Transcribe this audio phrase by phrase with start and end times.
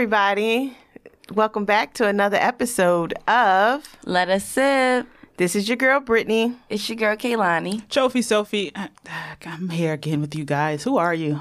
[0.00, 0.74] everybody.
[1.34, 5.06] Welcome back to another episode of Let us sip.
[5.36, 6.56] This is your girl, Brittany.
[6.70, 7.86] It's your girl, Kaylani.
[7.90, 8.88] Trophy Sophie, I,
[9.44, 10.82] I'm here again with you guys.
[10.84, 11.34] Who are you?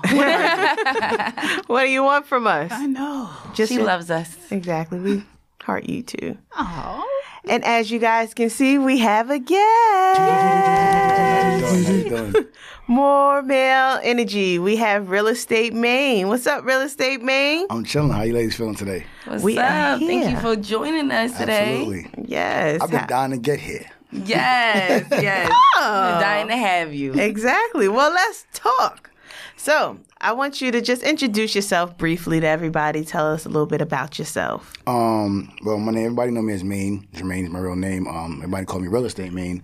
[1.68, 2.70] What do you want from us?
[2.74, 3.30] I know.
[3.56, 4.36] Just She loves us.
[4.52, 5.00] Exactly.
[5.00, 5.24] We
[5.64, 6.38] heart you too.
[6.58, 7.06] Oh.
[7.46, 10.20] And as you guys can see, we have a guest.
[10.20, 12.36] How you doing?
[12.88, 14.58] More male energy.
[14.60, 16.28] We have Real Estate Maine.
[16.28, 17.68] What's up, Real Estate Maine?
[17.70, 18.12] I'm chilling.
[18.12, 19.06] How you ladies feeling today?
[19.26, 20.00] What's We are up?
[20.00, 21.78] Thank you for joining us today.
[21.82, 22.12] Absolutely.
[22.26, 22.82] Yes.
[22.82, 23.86] I've been dying to get here.
[24.12, 25.52] Yes, yes.
[25.78, 26.12] Oh.
[26.16, 27.14] We're dying to have you.
[27.14, 27.88] Exactly.
[27.88, 29.12] Well, let's talk.
[29.56, 33.06] So, I want you to just introduce yourself briefly to everybody.
[33.06, 34.74] Tell us a little bit about yourself.
[34.86, 37.08] Um, well, my name, everybody know me as Maine.
[37.14, 38.06] Jermaine is my real name.
[38.06, 39.64] Um, everybody call me Real Estate Maine.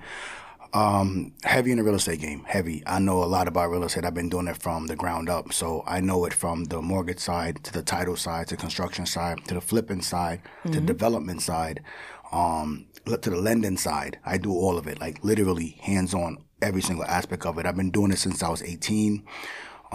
[0.73, 2.43] Um, heavy in the real estate game.
[2.43, 2.83] Heavy.
[2.85, 4.03] I know a lot about real estate.
[4.03, 5.53] I've been doing it from the ground up.
[5.53, 9.45] So I know it from the mortgage side to the title side to construction side
[9.47, 11.81] to the flipping side to development side,
[12.33, 14.19] um, to the lending side.
[14.25, 17.65] I do all of it, like literally hands on every single aspect of it.
[17.65, 19.23] I've been doing it since I was 18.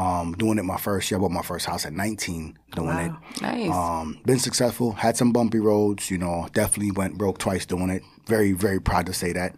[0.01, 1.19] Um, doing it my first year.
[1.19, 3.13] I bought my first house at 19 doing it.
[3.43, 3.71] Nice.
[3.71, 8.03] Um, been successful, had some bumpy roads, you know, definitely went broke twice doing it.
[8.27, 9.55] Very, very proud to say that.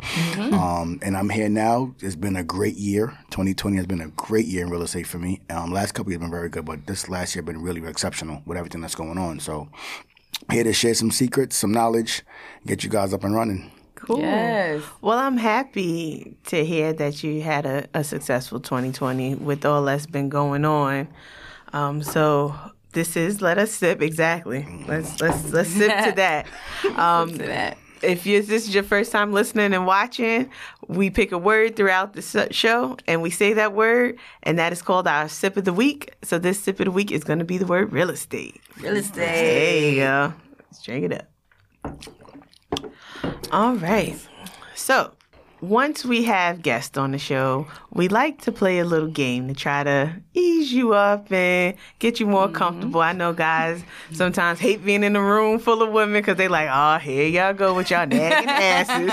[0.52, 1.94] Um, and I'm here now.
[2.00, 3.18] It's been a great year.
[3.30, 5.40] 2020 has been a great year in real estate for me.
[5.48, 8.58] Um, last couple years been very good, but this last year been really exceptional with
[8.58, 9.38] everything that's going on.
[9.38, 9.68] So
[10.50, 12.22] here to share some secrets, some knowledge,
[12.66, 13.70] get you guys up and running.
[14.06, 14.18] Cool.
[14.20, 14.82] Yes.
[15.00, 20.06] Well, I'm happy to hear that you had a, a successful 2020 with all that's
[20.06, 21.08] been going on.
[21.72, 22.54] Um, so
[22.92, 24.66] this is let us sip exactly.
[24.88, 26.46] Let's let's let's sip to that.
[26.96, 27.78] Um, To that.
[28.02, 30.50] if you, this is your first time listening and watching,
[30.88, 34.82] we pick a word throughout the show and we say that word, and that is
[34.82, 36.12] called our sip of the week.
[36.22, 38.60] So this sip of the week is going to be the word real estate.
[38.78, 39.90] Real There estate.
[39.94, 40.34] you go.
[40.58, 41.28] Let's drink it up.
[43.50, 44.16] All right.
[44.74, 45.12] So,
[45.62, 49.54] once we have guests on the show, we like to play a little game to
[49.54, 52.56] try to ease you up and get you more mm-hmm.
[52.56, 53.00] comfortable.
[53.00, 53.82] I know guys
[54.12, 57.54] sometimes hate being in a room full of women because they like, oh, here y'all
[57.54, 59.12] go with y'all nagging asses.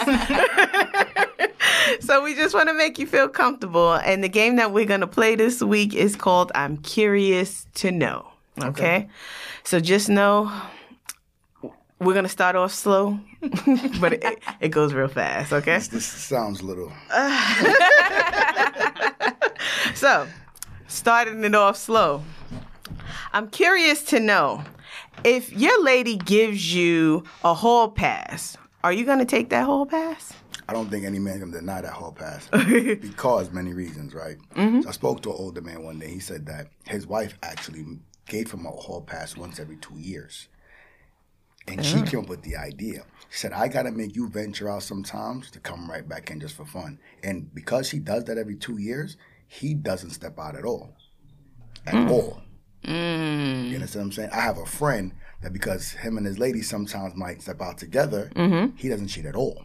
[2.00, 3.94] so we just want to make you feel comfortable.
[3.94, 7.92] And the game that we're going to play this week is called I'm Curious to
[7.92, 8.28] Know.
[8.60, 9.08] Okay.
[9.64, 10.52] So just know
[12.00, 13.20] we're to start off slow,
[14.00, 15.54] but it, it goes real fast.
[15.54, 15.80] Okay.
[15.80, 16.92] This sounds a little.
[20.00, 20.28] So
[20.88, 22.24] starting it off slow.
[23.34, 24.64] I'm curious to know
[25.26, 30.32] if your lady gives you a hall pass, are you to take that hall pass?
[30.70, 34.38] I don't think any man can deny that hall pass because many reasons, right?
[34.84, 36.08] So I spoke to an older man one day.
[36.08, 37.86] He said that his wife actually
[38.26, 40.48] gave him a hall pass once every two years.
[41.70, 43.04] And she came up with the idea.
[43.30, 46.40] She said, I got to make you venture out sometimes to come right back in
[46.40, 47.00] just for fun.
[47.24, 50.96] And because she does that every two years, he doesn't step out at all.
[51.86, 52.10] At mm.
[52.10, 52.42] all.
[52.84, 53.70] Mm.
[53.70, 54.30] You understand what I'm saying?
[54.34, 58.32] I have a friend that because him and his lady sometimes might step out together,
[58.36, 58.76] mm-hmm.
[58.76, 59.64] he doesn't cheat at all.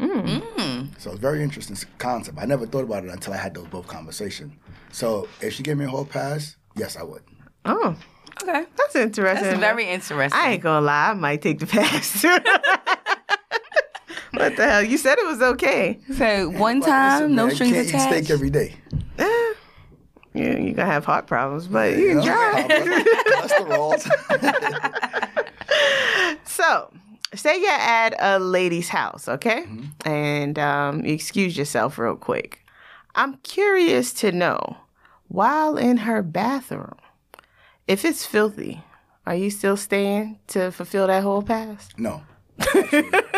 [0.00, 0.88] Mm.
[0.98, 2.38] So it's a very interesting concept.
[2.40, 4.54] I never thought about it until I had those both conversations.
[4.90, 7.22] So if she gave me a whole pass, yes, I would.
[7.64, 7.96] Oh,
[8.42, 8.64] Okay.
[8.76, 9.48] that's interesting.
[9.48, 10.38] That's very interesting.
[10.40, 12.22] I ain't gonna lie, I might take the pass.
[14.32, 14.82] what the hell?
[14.82, 15.98] You said it was okay.
[16.16, 18.12] So one But time, listen, no man, strings can't attached.
[18.12, 18.74] eat steak every day.
[19.18, 19.52] Eh,
[20.34, 22.24] yeah, you gonna have heart problems, but you You can know?
[22.24, 22.66] try.
[23.26, 23.92] Cholesterol.
[26.44, 26.90] So,
[27.34, 29.64] say you're at a lady's house, okay?
[30.04, 32.64] And um, you excuse yourself real quick.
[33.14, 34.76] I'm curious to know,
[35.28, 36.96] while in her bathroom,
[37.86, 38.82] if it's filthy,
[39.26, 41.88] are you still staying to fulfill that whole pass?
[41.96, 42.22] no.
[42.58, 43.20] Absolutely.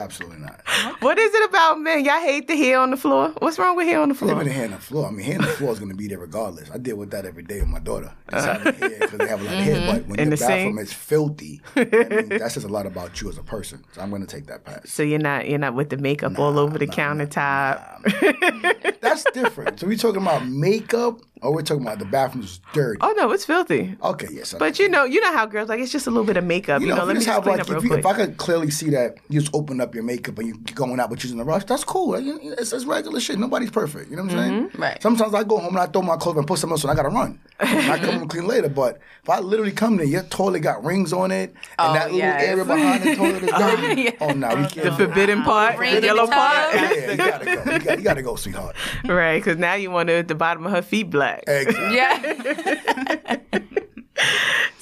[0.00, 0.60] Absolutely not.
[1.00, 2.04] What is it about men?
[2.04, 3.30] Y'all hate the hair on the floor?
[3.40, 4.28] What's wrong with hair on the floor?
[4.30, 5.08] Living the hair on the floor.
[5.08, 6.70] I mean, hair on the floor is going to be there regardless.
[6.70, 8.12] I deal with that every day with my daughter.
[8.32, 9.76] It's hair because they have a lot of hair.
[9.76, 9.86] Mm-hmm.
[9.90, 10.80] But when In your the bathroom sink?
[10.88, 13.84] is filthy, that means, that says a lot about you as a person.
[13.92, 14.88] So I'm going to take that pass.
[14.88, 19.00] So you're not you're not with the makeup all over the countertop.
[19.00, 19.80] That's different.
[19.80, 22.98] So we talking about makeup, or we're talking about the bathroom's is dirty.
[23.00, 23.96] oh no, it's filthy.
[24.02, 24.54] Okay, yes.
[24.54, 26.44] I- But you know, you know how girls like it's just a little bit of
[26.44, 26.80] makeup.
[26.80, 28.00] You, know, if let me just just have, clean like, up real if, you, quick.
[28.00, 30.98] if I could clearly see that you just open up your makeup and you're going
[31.00, 32.14] out, but you're in a rush, that's cool.
[32.14, 33.38] It's, it's regular shit.
[33.38, 34.10] Nobody's perfect.
[34.10, 34.68] You know what I'm saying?
[34.68, 34.82] Mm-hmm.
[34.82, 35.02] Right.
[35.02, 36.90] Sometimes I go home and I throw my clothes and put something else on.
[36.90, 37.38] I gotta run.
[37.60, 38.68] I come home and clean later.
[38.68, 42.04] But if I literally come there, your toilet got rings on it, and Oh, that
[42.06, 42.42] little yes.
[42.42, 44.16] area behind the toilet is dirty.
[44.20, 44.74] Oh no, we can't.
[44.74, 47.50] the forbidden part, the in yellow part, yeah, you gotta go.
[47.52, 48.76] You gotta, you gotta go, sweetheart.
[49.06, 49.38] right?
[49.38, 51.27] Because now you want to at the bottom of her feet black.
[51.46, 51.96] Exactly.
[51.96, 53.38] Yeah.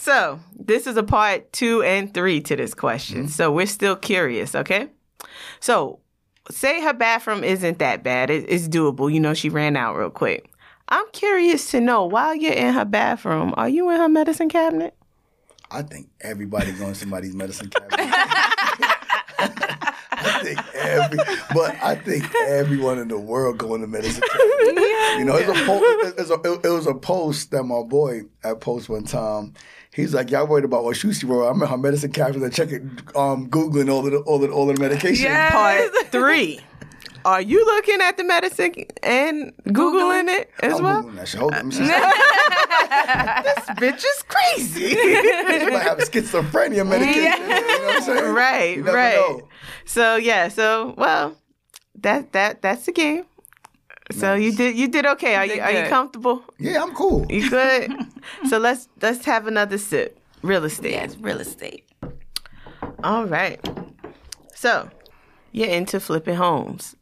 [0.06, 3.22] So, this is a part two and three to this question.
[3.22, 3.26] Mm-hmm.
[3.26, 4.88] So we're still curious, okay?
[5.58, 5.98] So
[6.48, 8.30] say her bathroom isn't that bad.
[8.30, 9.12] It, it's doable.
[9.12, 10.52] You know, she ran out real quick.
[10.88, 14.94] I'm curious to know while you're in her bathroom, are you in her medicine cabinet?
[15.72, 18.14] I think everybody going to somebody's medicine cabinet.
[20.16, 21.18] I think every,
[21.54, 25.18] but I think everyone in the world going to medicine cabinet.
[25.18, 25.80] You know, it's a, po-
[26.18, 29.54] it's a, it was a post that my boy at post one time.
[29.92, 31.48] He's like, "Y'all worried about what shoes she wore?
[31.50, 34.78] I'm in her medicine cabinet and checking, um, googling all the all the, all the
[34.78, 35.24] medication.
[35.24, 35.52] Yes.
[35.52, 36.60] Part three.
[37.26, 41.02] Are you looking at the medicine and Googling it as I'm well?
[41.02, 41.40] googling that shit.
[41.40, 41.82] Hold on, let me see.
[41.82, 44.90] Uh, this bitch is crazy.
[44.94, 47.42] she might have schizophrenia medication.
[47.42, 48.32] You know what I'm saying?
[48.44, 49.14] right, You never right.
[49.16, 49.48] know.
[49.86, 51.36] So yeah, so well,
[52.00, 53.24] that that that's the game.
[54.12, 55.34] So you did you did okay.
[55.34, 56.44] Are you did are you comfortable?
[56.60, 57.26] Yeah, I'm cool.
[57.28, 57.90] You good?
[58.48, 60.20] so let's let's have another sip.
[60.42, 60.92] Real estate.
[60.92, 61.88] Yes, real estate.
[63.02, 63.58] All right.
[64.54, 64.88] So
[65.56, 66.94] you're into flipping homes.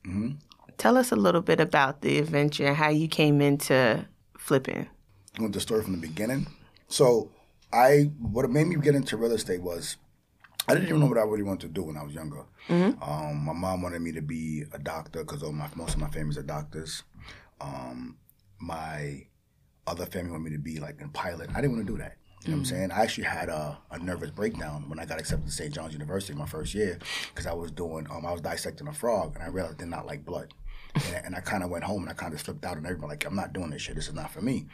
[0.78, 4.06] Tell us a little bit about the adventure and how you came into
[4.38, 4.88] flipping.
[5.36, 6.46] I want the story from the beginning.
[6.86, 7.30] So
[7.72, 9.96] I what made me get into real estate was
[10.68, 12.44] I didn't even know what I really wanted to do when I was younger.
[13.02, 16.38] Um, my mom wanted me to be a doctor because my, most of my families
[16.38, 17.02] are doctors.
[17.60, 18.16] Um,
[18.60, 19.26] my
[19.86, 21.50] other family wanted me to be like a pilot.
[21.50, 22.16] I didn't want to do that.
[22.44, 22.92] You know what I'm saying?
[22.92, 25.72] I actually had a, a nervous breakdown when I got accepted to St.
[25.72, 26.98] John's University my first year
[27.28, 29.88] because I was doing, um, I was dissecting a frog and I realized I did
[29.90, 30.52] not like blood.
[30.94, 33.10] And, and I kind of went home and I kind of flipped out and everybody
[33.10, 33.96] like, I'm not doing this shit.
[33.96, 34.66] This is not for me.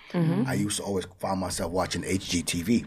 [0.47, 2.85] I used to always find myself watching HGTV.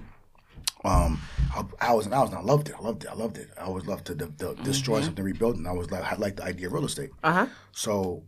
[0.85, 1.19] Um,
[1.55, 2.75] I, I was, I was, I loved it.
[2.77, 3.09] I loved it.
[3.09, 3.49] I loved it.
[3.59, 6.37] I always loved to de- de- destroy something, rebuild, and I was like, I liked
[6.37, 7.09] the idea of real estate.
[7.23, 7.47] Uh huh.
[7.71, 8.23] So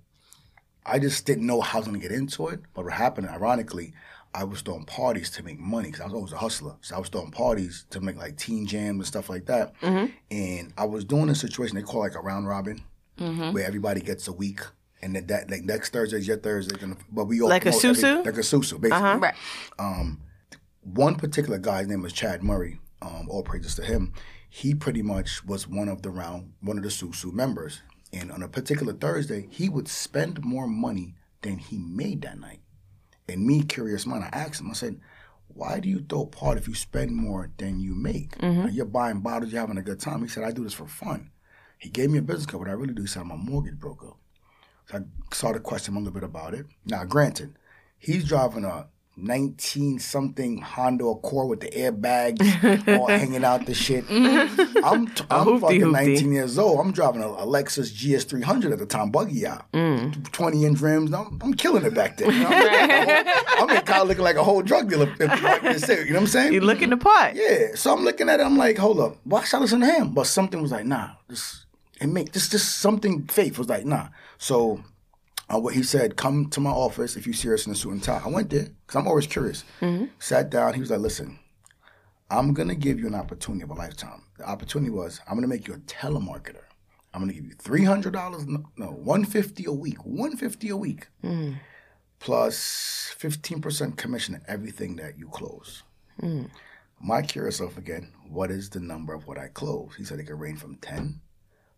[0.85, 2.61] I just didn't know how I was going to get into it.
[2.73, 3.93] But what happened, ironically,
[4.35, 6.75] I was throwing parties to make money because I was always a hustler.
[6.81, 9.79] So I was throwing parties to make like teen jams and stuff like that.
[9.79, 10.11] Mm-hmm.
[10.29, 12.81] And I was doing a situation they call like a round robin,
[13.17, 13.53] mm-hmm.
[13.53, 14.59] where everybody gets a week.
[15.01, 16.75] And that, that like next Thursday is your Thursday,
[17.11, 18.25] but we all Like a promote every- susu?
[18.25, 19.19] like a susu, basically uh-huh.
[19.19, 19.35] Right.
[19.79, 20.21] Um,
[20.81, 22.79] one particular guy, his name was Chad Murray.
[23.01, 24.13] Um, all praises to him.
[24.49, 27.81] He pretty much was one of the round, one of the Susu members.
[28.11, 32.61] And on a particular Thursday, he would spend more money than he made that night.
[33.27, 34.69] And me, curious mind, I asked him.
[34.69, 34.99] I said,
[35.47, 38.37] "Why do you throw a party if you spend more than you make?
[38.37, 38.65] Mm-hmm.
[38.65, 40.87] Like, You're buying bottles, you're having a good time." He said, "I do this for
[40.87, 41.31] fun."
[41.77, 42.61] He gave me a business card.
[42.61, 44.11] What I really do is I'm a mortgage broker.
[44.87, 45.01] So I
[45.33, 46.67] started questioning him a little bit about it.
[46.85, 47.57] Now, granted,
[47.97, 48.87] he's driving a
[49.17, 52.39] 19 something Honda Accord with the airbags
[52.99, 54.05] all hanging out the shit.
[54.09, 55.91] I'm, t- I'm fucking hoopty.
[55.91, 56.79] 19 years old.
[56.79, 59.71] I'm driving a, a Lexus GS300 at the time, buggy out.
[59.71, 60.31] Mm.
[60.31, 61.13] 20 inch rims.
[61.13, 62.31] I'm, I'm killing it back then.
[62.31, 62.49] You know?
[63.47, 65.09] I'm in college looking like a whole drug dealer.
[65.19, 66.53] If, if I can say it, you know what I'm saying?
[66.53, 67.35] You looking the part.
[67.35, 68.43] Yeah, so I'm looking at it.
[68.43, 70.13] I'm like, hold up, why should I listen to him?
[70.13, 71.65] But something was like, nah, this
[72.01, 73.25] it make this just something.
[73.27, 74.09] Faith was like, nah.
[74.37, 74.83] So,
[75.53, 78.03] uh, what he said, come to my office if you're serious in a suit and
[78.03, 78.21] tie.
[78.23, 79.63] I went there because I'm always curious.
[79.81, 80.05] Mm-hmm.
[80.19, 80.73] Sat down.
[80.73, 81.39] He was like, listen,
[82.29, 84.23] I'm gonna give you an opportunity of a lifetime.
[84.37, 86.63] The opportunity was, I'm gonna make you a telemarketer.
[87.13, 90.69] I'm gonna give you three hundred dollars, no, no, one fifty a week, one fifty
[90.69, 91.53] a week, plus
[92.19, 95.83] plus fifteen percent commission on everything that you close.
[96.21, 96.49] Mm.
[96.99, 99.91] My curious self again, what is the number of what I close?
[99.97, 101.21] He said it could range from 10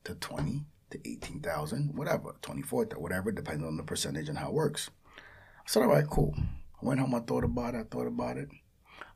[0.06, 4.54] to 20 to 18,000, whatever, 24, to whatever, depending on the percentage and how it
[4.54, 4.90] works.
[5.18, 5.22] I
[5.66, 6.34] said, all right, cool.
[6.82, 8.50] I went home, I thought about it, I thought about it.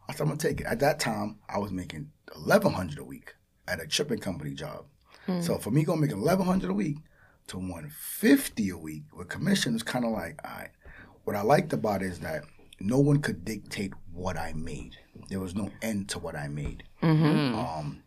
[0.10, 0.68] I said, I'm gonna take it.
[0.68, 3.34] At that time, I was making 1100 a week
[3.68, 4.86] at a shipping company job.
[5.42, 6.98] So for me going to make 1100 a week
[7.48, 10.70] to 150 a week with commission is kind of like, all right.
[11.24, 12.44] What I liked about it is that
[12.80, 14.98] no one could dictate what I made.
[15.30, 16.84] There was no end to what I made.
[17.56, 18.01] Um,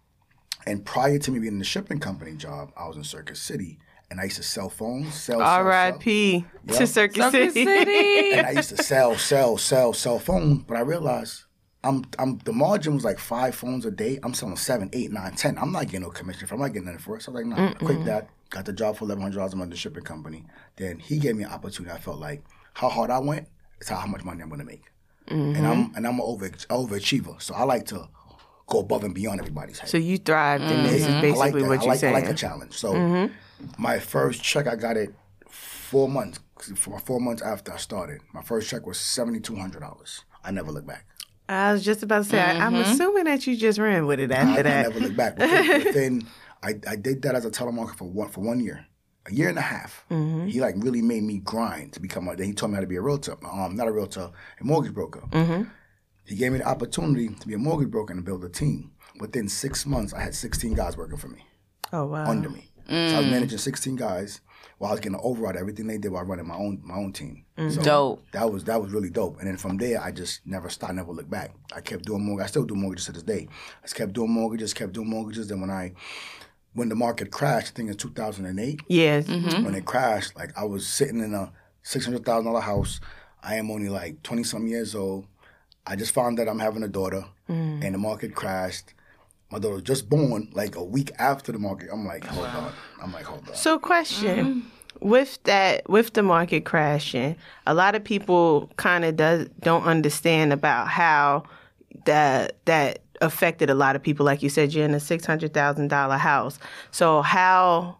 [0.74, 3.78] and prior to me being in the shipping company job, I was in Circus City,
[4.10, 5.46] and I used to sell phones, sell, sell, sell.
[5.46, 6.44] R.I.P.
[6.66, 6.88] to Yep.
[6.88, 7.64] Circus, Circuit City.
[7.64, 8.32] City.
[8.32, 10.64] and I used to sell, sell, sell, sell phones.
[10.64, 11.44] But I realized
[11.84, 14.18] I'm, I'm the margin was like five phones a day.
[14.24, 15.56] I'm selling seven, eight, nine, ten.
[15.58, 16.48] I'm not getting no commission.
[16.48, 17.22] for I'm not getting nothing for it.
[17.22, 18.30] So I was like, no, I quit that.
[18.50, 20.44] Got the job for eleven hundred dollars a month in the shipping company.
[20.74, 21.94] Then he gave me an opportunity.
[21.94, 23.46] I felt like how hard I went
[23.80, 24.82] is how, how much money I'm going to make.
[25.28, 25.56] Mm-hmm.
[25.56, 27.40] And I'm and I'm an over overachiever.
[27.40, 28.08] So I like to
[28.66, 29.90] go above and beyond everybody's head.
[29.90, 31.12] So you thrived, and this is mm-hmm.
[31.12, 31.68] I like basically that.
[31.68, 32.74] what you're like, I like a challenge.
[32.74, 33.82] So mm-hmm.
[33.82, 35.14] my first check, I got it
[35.48, 36.40] four months.
[36.76, 40.24] For four months after I started, my first check was seventy two hundred dollars.
[40.44, 41.06] I never looked back.
[41.48, 42.90] I was just about to say, I, I'm mm-hmm.
[42.90, 44.82] assuming that you just ran with it I, after I that.
[44.88, 45.38] never looked back.
[45.38, 46.26] Within, within
[46.62, 48.86] I, I did that as a telemarketer for one for one year,
[49.26, 50.06] a year and a half.
[50.48, 52.36] He like really made me grind to become a.
[52.36, 53.36] Then he taught me how to be a realtor.
[53.46, 54.30] Um, not a realtor,
[54.60, 55.22] a mortgage broker.
[56.26, 58.92] He gave me the opportunity to be a mortgage broker and build a team.
[59.20, 61.46] Within six months, I had 16 guys working for me,
[61.92, 62.26] Oh wow.
[62.28, 62.70] under me.
[62.88, 64.40] So I was managing 16 guys
[64.78, 67.12] while I was getting to override everything they did while running my own my own
[67.14, 67.46] team.
[67.56, 67.72] Mm.
[67.72, 68.24] So Dope.
[68.32, 69.38] that was that was really dope.
[69.38, 71.54] And then from there, I just never stopped, never looked back.
[71.74, 72.44] I kept doing mortgage.
[72.44, 73.48] I still do mortgages to this day.
[73.80, 75.48] I just kept doing mortgages, kept doing mortgages.
[75.48, 75.92] Then when I
[76.74, 79.26] when the market crashed, I think in 2008, Yes.
[79.28, 79.64] Mm-hmm.
[79.64, 81.52] when it crashed, like I was sitting in a
[81.82, 83.00] six hundred thousand dollar house.
[83.42, 85.26] I am only like twenty some years old.
[85.86, 87.84] I just found that I'm having a daughter, mm.
[87.84, 88.94] and the market crashed.
[89.50, 91.88] My daughter was just born, like a week after the market.
[91.92, 92.72] I'm like, hold on.
[93.02, 93.54] I'm like, hold on.
[93.54, 95.08] So, question mm-hmm.
[95.08, 97.36] with that, with the market crashing,
[97.66, 101.44] a lot of people kind of does don't understand about how
[102.06, 104.24] that that affected a lot of people.
[104.24, 106.58] Like you said, you're in a six hundred thousand dollar house.
[106.90, 107.98] So, how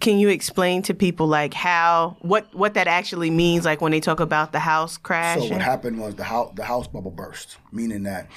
[0.00, 3.64] can you explain to people like how what what that actually means?
[3.64, 5.40] Like when they talk about the house crash?
[5.40, 8.28] So what happened was the house the house bubble burst, meaning that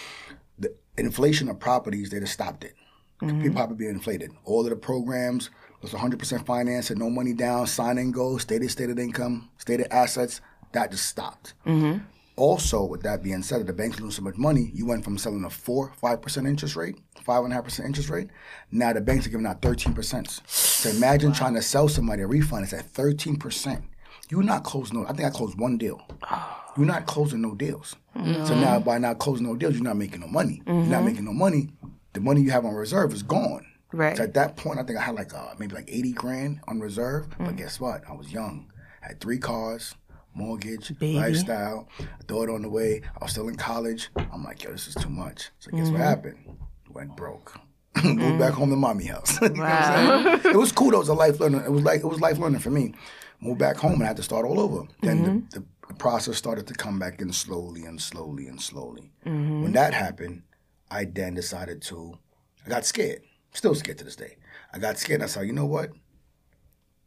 [0.59, 2.75] the inflation of properties they just stopped it.
[3.21, 3.41] Mm-hmm.
[3.41, 4.31] People probably being inflated.
[4.45, 5.49] All of the programs
[5.81, 10.41] was 100% financed and no money down, sign and go, stated stated income, stated assets.
[10.73, 11.53] That just stopped.
[11.65, 12.03] Mm-hmm.
[12.35, 15.17] Also, with that being said, if the banks lose so much money, you went from
[15.17, 16.97] selling a four, five percent interest rate,
[17.27, 18.29] five and a half percent interest rate.
[18.71, 20.39] Now the banks are giving out thirteen percent.
[20.47, 23.83] So imagine trying to sell somebody a refinance at thirteen percent.
[24.29, 25.05] You're not closing no.
[25.05, 26.01] I think I closed one deal.
[26.77, 27.95] You're not closing no deals.
[28.13, 30.61] So now by not closing no deals, you're not making no money.
[30.67, 31.05] You're not mm-hmm.
[31.05, 31.69] making no money.
[32.13, 33.65] The money you have on reserve is gone.
[33.91, 34.15] Right.
[34.15, 36.79] So at that point, I think I had like uh, maybe like eighty grand on
[36.79, 37.29] reserve.
[37.29, 37.57] But mm.
[37.57, 38.03] guess what?
[38.07, 38.71] I was young.
[39.01, 39.95] had three cars,
[40.35, 41.15] mortgage, Baby.
[41.15, 41.89] lifestyle,
[42.27, 43.01] daughter on the way.
[43.19, 44.09] I was still in college.
[44.31, 45.49] I'm like, yo, this is too much.
[45.59, 46.03] So guess what mm-hmm.
[46.03, 46.57] happened?
[46.97, 47.53] Went broke.
[48.03, 48.39] Moved mm.
[48.39, 49.39] back home to mommy house.
[49.41, 50.41] You know what I'm saying?
[50.55, 50.89] it was cool.
[50.89, 50.97] though.
[50.97, 51.61] It was a life learning.
[51.61, 52.95] It was like it was life learning for me.
[53.39, 54.87] Moved back home and I had to start all over.
[55.03, 55.63] Then the, mm-hmm.
[55.87, 59.11] the process started to come back in slowly and slowly and slowly.
[59.27, 59.61] Mm-hmm.
[59.61, 60.41] When that happened,
[60.89, 62.17] I then decided to.
[62.65, 63.21] I got scared.
[63.53, 64.37] Still scared to this day.
[64.73, 65.21] I got scared.
[65.21, 65.91] And I said, you know what?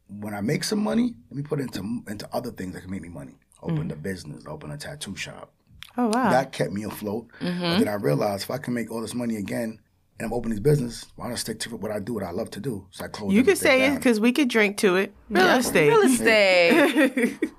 [0.07, 2.91] When I make some money, let me put it into into other things that can
[2.91, 3.35] make me money.
[3.61, 4.03] Open the mm.
[4.03, 4.45] business.
[4.47, 5.51] Open a tattoo shop
[5.97, 6.29] oh wow.
[6.29, 7.27] that kept me afloat.
[7.39, 9.79] But then I realized if I can make all this money again
[10.19, 12.31] and I'm opening this business, why not I stick to what I do, what I
[12.31, 12.87] love to do?
[12.91, 13.33] So I closed.
[13.33, 15.13] you could everything say it because we could drink to it.
[15.29, 15.89] Real estate.
[15.89, 17.39] Real estate.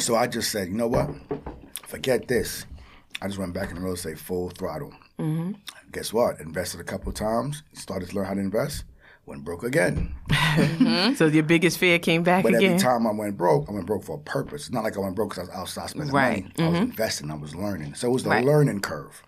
[0.00, 1.08] So I just said, you know what?
[1.86, 2.66] Forget this.
[3.22, 4.92] I just went back in real estate full throttle.
[5.18, 5.52] Mm-hmm.
[5.92, 6.40] Guess what?
[6.40, 7.62] Invested a couple of times.
[7.74, 8.84] Started to learn how to invest.
[9.28, 10.14] Went broke again.
[10.30, 11.14] Mm-hmm.
[11.14, 12.72] So your biggest fear came back But again.
[12.72, 14.62] every time I went broke, I went broke for a purpose.
[14.62, 16.42] It's not like I went broke because I was outside spending Right.
[16.42, 16.54] money.
[16.58, 16.90] I was mm-hmm.
[16.90, 17.30] investing.
[17.30, 17.94] I was learning.
[17.94, 18.44] So it was the Right.
[18.44, 19.22] learning curve.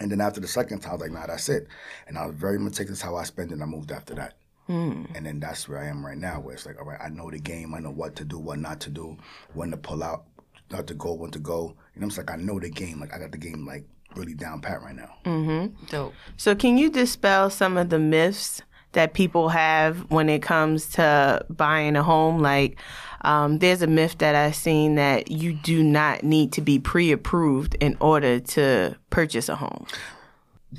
[0.00, 1.66] And then after the second time, I was like, nah, that's it.
[2.06, 4.34] And I was very meticulous how I spend it, and I moved after that.
[4.68, 5.06] Hmm.
[5.14, 7.30] And then that's where I am right now, where it's like, all right, I know
[7.30, 7.74] the game.
[7.74, 9.16] I know what to do, what not to do,
[9.54, 10.26] when to pull out,
[10.70, 11.74] not to go, when to go.
[11.94, 13.00] You know, it's like I know the game.
[13.00, 13.84] Like I got the game like
[14.14, 15.14] really down pat right now.
[15.24, 15.86] Mm-hmm.
[15.86, 16.14] Dope.
[16.36, 18.62] So, can you dispel some of the myths
[18.98, 22.40] that people have when it comes to buying a home?
[22.40, 22.78] Like,
[23.22, 27.12] um, there's a myth that I've seen that you do not need to be pre
[27.12, 29.86] approved in order to purchase a home.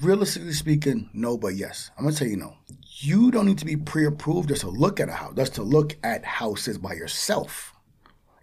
[0.01, 1.91] Realistically speaking, no, but yes.
[1.97, 2.55] I'm gonna tell you no.
[3.01, 5.33] You don't need to be pre-approved just to look at a house.
[5.35, 7.73] Just to look at houses by yourself.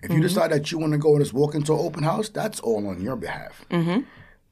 [0.02, 2.30] If you decide that you want to go and just walk into an open house,
[2.30, 3.64] that's all on your behalf.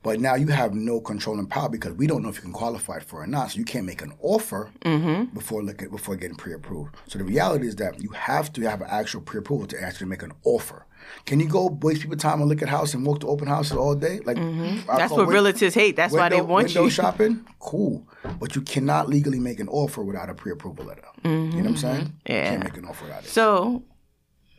[0.04, 2.52] But now you have no control and power because we don't know if you can
[2.52, 3.52] qualify for it or not.
[3.52, 5.34] So you can't make an offer mm-hmm.
[5.34, 6.94] before looking before getting pre-approved.
[7.08, 10.22] So the reality is that you have to have an actual pre-approval to actually make
[10.22, 10.84] an offer.
[11.24, 13.78] Can you go waste people time and look at house and walk to open houses
[13.78, 14.20] all day?
[14.26, 14.90] Like mm-hmm.
[14.90, 15.96] I That's what win- realtors hate.
[15.96, 16.90] That's why they window- want window you.
[16.90, 18.06] shopping, cool.
[18.38, 21.08] But you cannot legally make an offer without a pre-approval letter.
[21.24, 21.76] You know what I'm mm-hmm.
[21.76, 22.12] saying?
[22.26, 22.34] Yeah.
[22.44, 23.30] You can't make an offer without it.
[23.30, 23.82] So,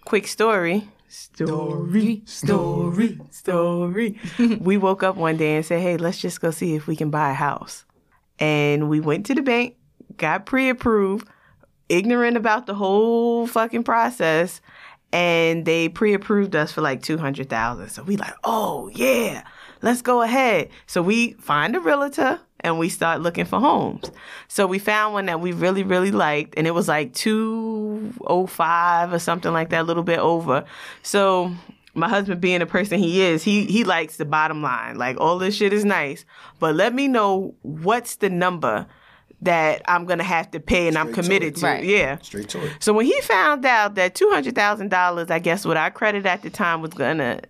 [0.05, 0.89] quick story.
[1.07, 4.19] Story, story, story.
[4.59, 7.09] we woke up one day and said, hey, let's just go see if we can
[7.09, 7.85] buy a house.
[8.39, 9.75] And we went to the bank,
[10.17, 11.27] got pre approved,
[11.89, 14.61] ignorant about the whole fucking process.
[15.13, 19.43] And they pre approved us for like 200000 So we like, oh, yeah,
[19.81, 20.69] let's go ahead.
[20.87, 24.11] So we find a realtor and we start looking for homes.
[24.47, 29.19] So we found one that we really, really liked, and it was like 205 or
[29.19, 30.65] something like that, a little bit over.
[31.03, 31.51] So
[31.93, 34.97] my husband being the person he is, he he likes the bottom line.
[34.97, 36.25] Like all this shit is nice,
[36.59, 38.85] but let me know what's the number
[39.41, 41.59] that I'm gonna have to pay and I'm Straight to committed it.
[41.59, 41.65] to.
[41.65, 41.83] Right.
[41.83, 42.17] Yeah.
[42.19, 42.71] Straight to it.
[42.79, 46.25] So when he found out that two hundred thousand dollars, I guess what our credit
[46.25, 47.41] at the time was gonna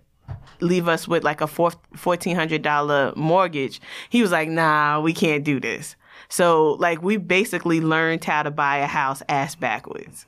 [0.60, 5.12] leave us with like a four fourteen hundred dollar mortgage, he was like, "Nah, we
[5.12, 5.96] can't do this."
[6.28, 10.26] So like we basically learned how to buy a house ass backwards.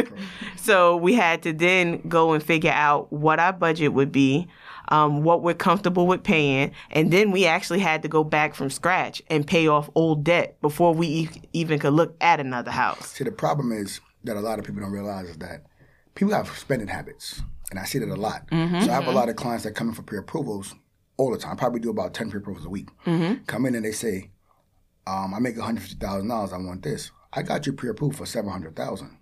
[0.56, 4.48] so we had to then go and figure out what our budget would be.
[4.92, 8.68] um, what we're comfortable with paying, and then we actually had to go back from
[8.70, 13.06] scratch and pay off old debt before we e- even could look at another house.
[13.12, 15.62] See, the problem is that a lot of people don't realize is that
[16.16, 18.48] people have spending habits, and I see that a lot.
[18.50, 18.80] Mm-hmm.
[18.82, 19.16] So I have a mm-hmm.
[19.16, 20.74] lot of clients that come in for pre-approvals
[21.16, 21.52] all the time.
[21.52, 22.88] I probably do about ten pre-approvals a week.
[23.06, 23.44] Mm-hmm.
[23.44, 24.30] Come in and they say,
[25.06, 26.52] um, "I make one hundred fifty thousand dollars.
[26.52, 27.10] I want this.
[27.32, 29.16] I got you pre-approved for seven hundred thousand.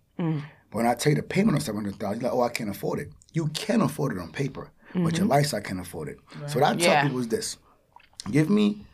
[0.71, 2.49] But when I tell you the payment on seven hundred thousand, you're like, "Oh, I
[2.51, 6.19] can't afford it." You can afford it on paper, but your lifestyle can't afford it.
[6.47, 7.03] So what I tell Yeah.
[7.03, 7.57] people is this:
[8.31, 8.87] Give me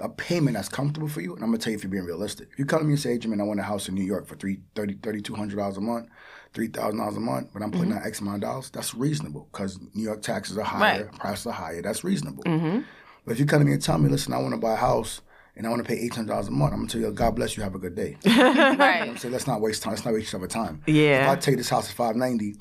[0.00, 2.48] a payment that's comfortable for you, and I'm gonna tell you if you're being realistic.
[2.52, 4.26] If you come to me and say, Jimmy, I want a house in New York
[4.26, 6.08] for three thirty thirty two hundred dollars a month,
[6.54, 7.98] three thousand dollars a month, but I'm putting mm-hmm.
[7.98, 11.18] out X amount of dollars, that's reasonable because New York taxes are higher, Right.
[11.18, 11.82] prices are higher.
[11.82, 12.44] That's reasonable.
[12.44, 12.80] Mm-hmm.
[13.24, 14.76] But if you come to me and tell me, listen, I want to buy a
[14.76, 15.20] house
[15.56, 17.36] and I want to pay eight hundred dollars a month, I'm gonna tell you, God
[17.36, 18.16] bless you, have a good day.
[18.26, 19.18] Right.
[19.18, 19.92] say, let's not waste time.
[19.92, 20.82] Let's not waste each other time.
[20.86, 21.24] Yeah.
[21.24, 22.56] If I take this house at five ninety,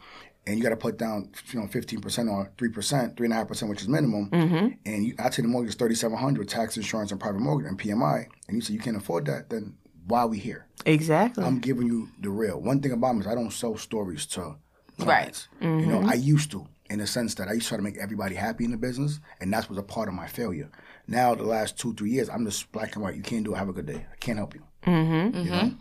[0.47, 3.33] and you got to put down, you know, fifteen percent or three percent, three and
[3.33, 4.67] a half percent, which is minimum, mm-hmm.
[4.85, 7.79] and you, I take the mortgage thirty seven hundred, tax, insurance, and private mortgage and
[7.79, 9.75] PMI, and you say you can't afford that, then
[10.07, 10.67] why are we here?
[10.85, 11.43] Exactly.
[11.43, 12.59] I'm giving you the real.
[12.59, 14.55] One thing about me is I don't sell stories to
[14.99, 15.47] clients.
[15.59, 15.67] Right.
[15.67, 17.97] You know, I used to, in the sense that I used to try to make
[17.97, 20.69] everybody happy in the business, and that was a part of my failure.
[21.07, 23.15] Now, the last two, three years, I'm just black and white.
[23.15, 23.57] You can't do it.
[23.57, 24.05] Have a good day.
[24.11, 24.63] I can't help you.
[24.85, 25.37] Mm-hmm.
[25.37, 25.73] You know?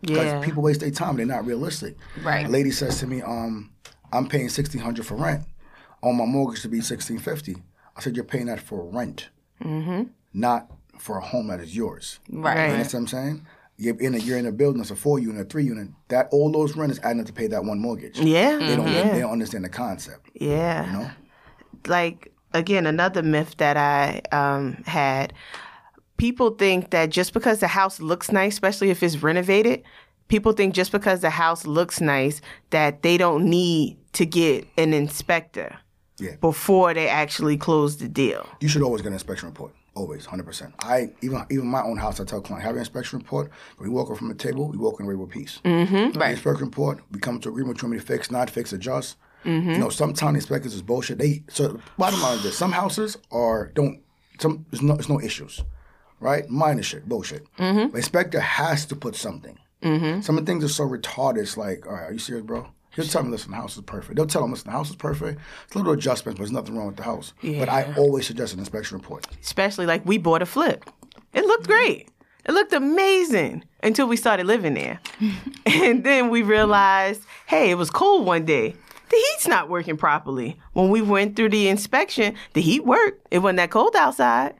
[0.00, 0.40] Because yeah.
[0.40, 1.16] people waste their time.
[1.16, 1.96] They're not realistic.
[2.22, 2.46] Right.
[2.46, 3.70] A lady says to me, um,
[4.12, 5.44] I'm paying sixteen hundred for rent.
[6.02, 7.56] On my mortgage to be sixteen fifty.
[7.96, 9.28] I said, you're paying that for rent,
[9.62, 10.04] mm-hmm.
[10.32, 12.20] not for a home that is yours.
[12.30, 12.56] Right.
[12.56, 12.66] Right.
[12.68, 13.46] You understand what I'm saying?
[13.80, 15.88] You're in a you're in a building that's a four unit, a three unit.
[16.08, 18.20] That all those rent is adding up to pay that one mortgage.
[18.20, 18.58] yeah.
[18.58, 19.12] They don't yeah.
[19.12, 20.28] they don't understand the concept.
[20.34, 20.86] Yeah.
[20.86, 21.10] You know?
[21.86, 25.32] like again another myth that I um, had.
[26.18, 29.82] People think that just because the house looks nice, especially if it's renovated,
[30.28, 34.92] people think just because the house looks nice that they don't need to get an
[34.92, 35.78] inspector
[36.18, 36.36] Yeah.
[36.42, 38.46] before they actually close the deal.
[38.60, 39.72] You should always get an inspection report.
[40.00, 40.72] Always, hundred percent.
[40.78, 43.50] I even even my own house, I tell clients have an inspection report.
[43.76, 45.60] When we walk away from the table, we walk away with peace.
[45.62, 46.18] Mm-hmm.
[46.18, 46.30] Right.
[46.30, 49.18] inspection report, we come to agreement what you want me to fix, not fix, adjust.
[49.44, 49.72] Mm-hmm.
[49.72, 51.18] You know, sometimes inspectors is bullshit.
[51.18, 54.00] They so bottom line is this: some houses are don't
[54.38, 55.62] some there's no there's no issues,
[56.18, 56.48] right?
[56.48, 57.46] Minor shit, bullshit.
[57.58, 59.58] But inspector has to put something.
[59.82, 60.22] Mm-hmm.
[60.22, 61.42] Some of the things are so retarded.
[61.42, 62.68] It's like, all right, are you serious, bro?
[62.94, 64.16] He'll tell me, listen, the house is perfect.
[64.16, 65.40] They'll tell him, listen, the house is perfect.
[65.66, 67.32] It's a little adjustments, but there's nothing wrong with the house.
[67.42, 69.26] But I always suggest an inspection report.
[69.40, 70.84] Especially like we bought a flip.
[71.32, 72.08] It looked great.
[72.44, 75.00] It looked amazing until we started living there.
[75.66, 78.74] and then we realized, hey, it was cold one day.
[79.10, 80.58] The heat's not working properly.
[80.72, 83.26] When we went through the inspection, the heat worked.
[83.30, 84.54] It wasn't that cold outside.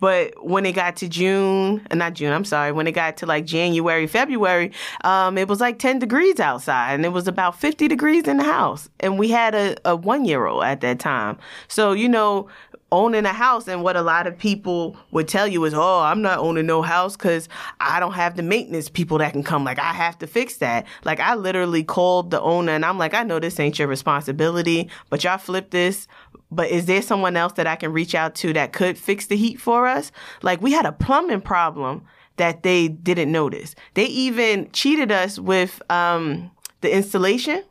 [0.00, 3.26] But when it got to June, uh, not June, I'm sorry, when it got to
[3.26, 4.72] like January, February,
[5.04, 8.44] um, it was like 10 degrees outside and it was about 50 degrees in the
[8.44, 8.88] house.
[8.98, 11.38] And we had a, a one year old at that time.
[11.68, 12.48] So, you know,
[12.92, 16.22] owning a house and what a lot of people would tell you is, oh, I'm
[16.22, 19.64] not owning no house because I don't have the maintenance people that can come.
[19.64, 20.86] Like, I have to fix that.
[21.04, 24.88] Like, I literally called the owner and I'm like, I know this ain't your responsibility,
[25.08, 26.08] but y'all flip this
[26.50, 29.36] but is there someone else that I can reach out to that could fix the
[29.36, 30.12] heat for us?
[30.42, 32.02] Like we had a plumbing problem
[32.36, 33.74] that they didn't notice.
[33.94, 37.62] They even cheated us with um, the installation.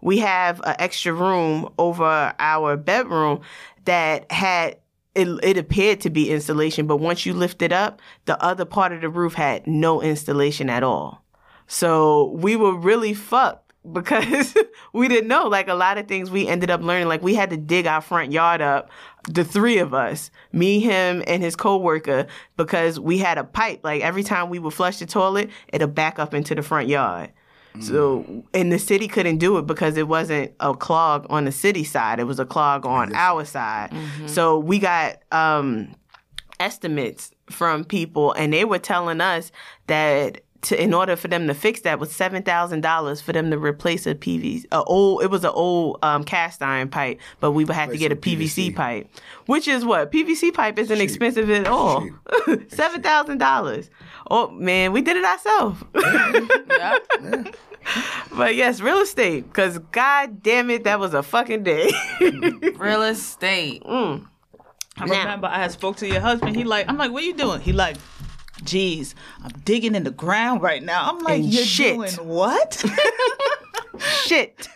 [0.00, 3.40] We have an extra room over our bedroom
[3.84, 4.78] that had
[5.14, 8.92] it, it appeared to be installation, but once you lift it up, the other part
[8.92, 11.24] of the roof had no installation at all.
[11.66, 14.54] So we were really fucked because
[14.92, 15.46] we didn't know.
[15.46, 17.08] Like a lot of things we ended up learning.
[17.08, 18.90] Like we had to dig our front yard up,
[19.28, 23.80] the three of us, me, him, and his coworker, because we had a pipe.
[23.84, 27.30] Like every time we would flush the toilet, it'll back up into the front yard.
[27.80, 31.82] So, and the city couldn't do it because it wasn't a clog on the city
[31.82, 32.20] side.
[32.20, 33.92] It was a clog on our side.
[34.26, 35.92] So we got um,
[36.60, 39.50] estimates from people, and they were telling us
[39.88, 43.50] that to, in order for them to fix that was seven thousand dollars for them
[43.50, 44.64] to replace a PVC.
[44.72, 47.98] A old, it was an old um, cast iron pipe, but we would have to
[47.98, 48.74] get a PVC, PVC.
[48.76, 49.10] pipe,
[49.46, 52.08] which is what PVC pipe isn't expensive at all.
[52.68, 53.90] seven thousand dollars.
[54.30, 55.82] Oh man, we did it ourselves.
[56.74, 56.98] Yeah.
[58.36, 59.52] but yes, real estate.
[59.52, 61.92] Cause god damn it, that was a fucking day.
[62.76, 63.82] Real estate.
[63.86, 64.20] I
[64.98, 66.56] remember I had spoke to your husband.
[66.56, 67.60] He like, I'm like, what are you doing?
[67.60, 67.96] He like,
[68.64, 71.08] geez, I'm digging in the ground right now.
[71.10, 71.94] I'm like, And you're shit.
[71.94, 72.84] doing what?
[74.24, 74.68] Shit.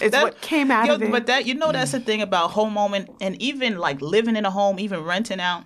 [0.00, 1.10] It's That- what came out Yo, of it.
[1.10, 4.44] But that you know that's the thing about home owning and even like living in
[4.46, 5.64] a home, even renting out.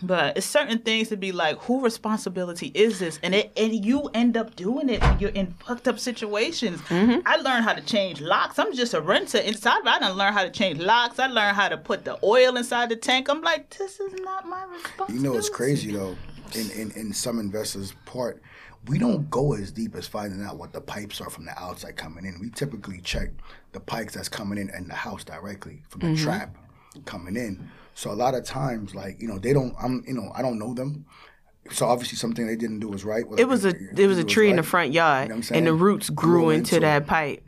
[0.00, 3.18] But it's certain things to be like, who responsibility is this?
[3.22, 6.80] And it and you end up doing it when you're in fucked up situations.
[6.82, 7.20] Mm-hmm.
[7.26, 8.58] I learned how to change locks.
[8.60, 9.80] I'm just a renter inside.
[9.84, 11.18] I didn't learn how to change locks.
[11.18, 13.28] I learned how to put the oil inside the tank.
[13.28, 15.14] I'm like, this is not my responsibility.
[15.14, 16.16] You know, it's crazy though.
[16.54, 18.42] In, in in some investors' part,
[18.86, 21.96] we don't go as deep as finding out what the pipes are from the outside
[21.96, 22.38] coming in.
[22.40, 23.30] We typically check
[23.72, 26.24] the pipes that's coming in and the house directly from the Mm-hmm.
[26.24, 26.56] trap
[27.04, 27.68] coming in.
[27.94, 29.74] So a lot of times, like you know, they don't.
[29.82, 31.04] I'm you know, I don't know them.
[31.70, 33.24] So obviously, something they didn't do was right.
[33.36, 35.74] It was a it was a tree in the front yard, You know and the
[35.74, 37.44] roots grew, Grew into, into that pipe.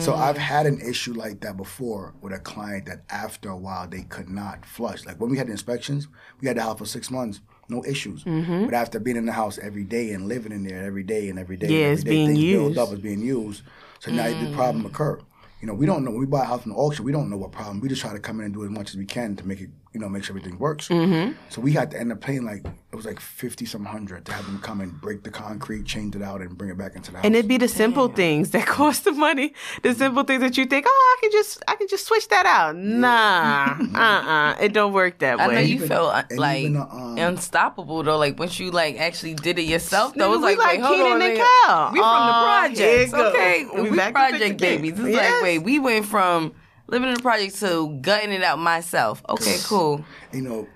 [0.00, 3.88] So I've had an issue like that before with a client that after a while
[3.88, 5.06] they could not flush.
[5.06, 6.08] Like when we had the inspections,
[6.42, 7.40] we had the house for six months,
[7.72, 8.22] no issues.
[8.24, 8.66] Mm-hmm.
[8.66, 11.38] But after being in the house every day and living in there every day and
[11.38, 12.74] every day, Yeah, and every day, being things used.
[12.74, 13.62] build up, it's being used.
[14.00, 15.18] So now the problem occur.
[15.60, 17.04] You know, we don't know when we buy a house from the auction.
[17.04, 17.80] We don't know what problem.
[17.80, 19.60] We just try to come in and do as much as we can to make
[19.60, 20.88] it, you know, make sure everything works.
[20.88, 21.32] Mm-hmm.
[21.50, 24.32] So we had to end up paying like it was like fifty some hundred to
[24.32, 27.10] have them come and break the concrete, change it out, and bring it back into
[27.10, 27.26] the house.
[27.26, 29.52] And it'd be the simple things that cost the money.
[29.82, 32.46] The simple things that you think, oh, I can just, I can just switch that
[32.46, 32.76] out.
[32.76, 35.64] Nah, uh, uh it don't work that I know way.
[35.64, 38.18] you Even- felt uh, like even, uh, um, unstoppable though.
[38.18, 40.80] Like once you like actually did it yourself, though, Nigga, it's we like, like wait,
[40.80, 41.66] hold Keenan on, and nigga.
[41.66, 41.90] Kel.
[41.92, 43.66] We from the here it projects, okay?
[43.82, 44.98] We We, back to project 50 babies.
[44.98, 45.32] It's Yes.
[45.34, 46.54] like, wait, we went from
[46.92, 49.22] living in the project to gutting it out myself.
[49.28, 50.68] Okay, cool, you know,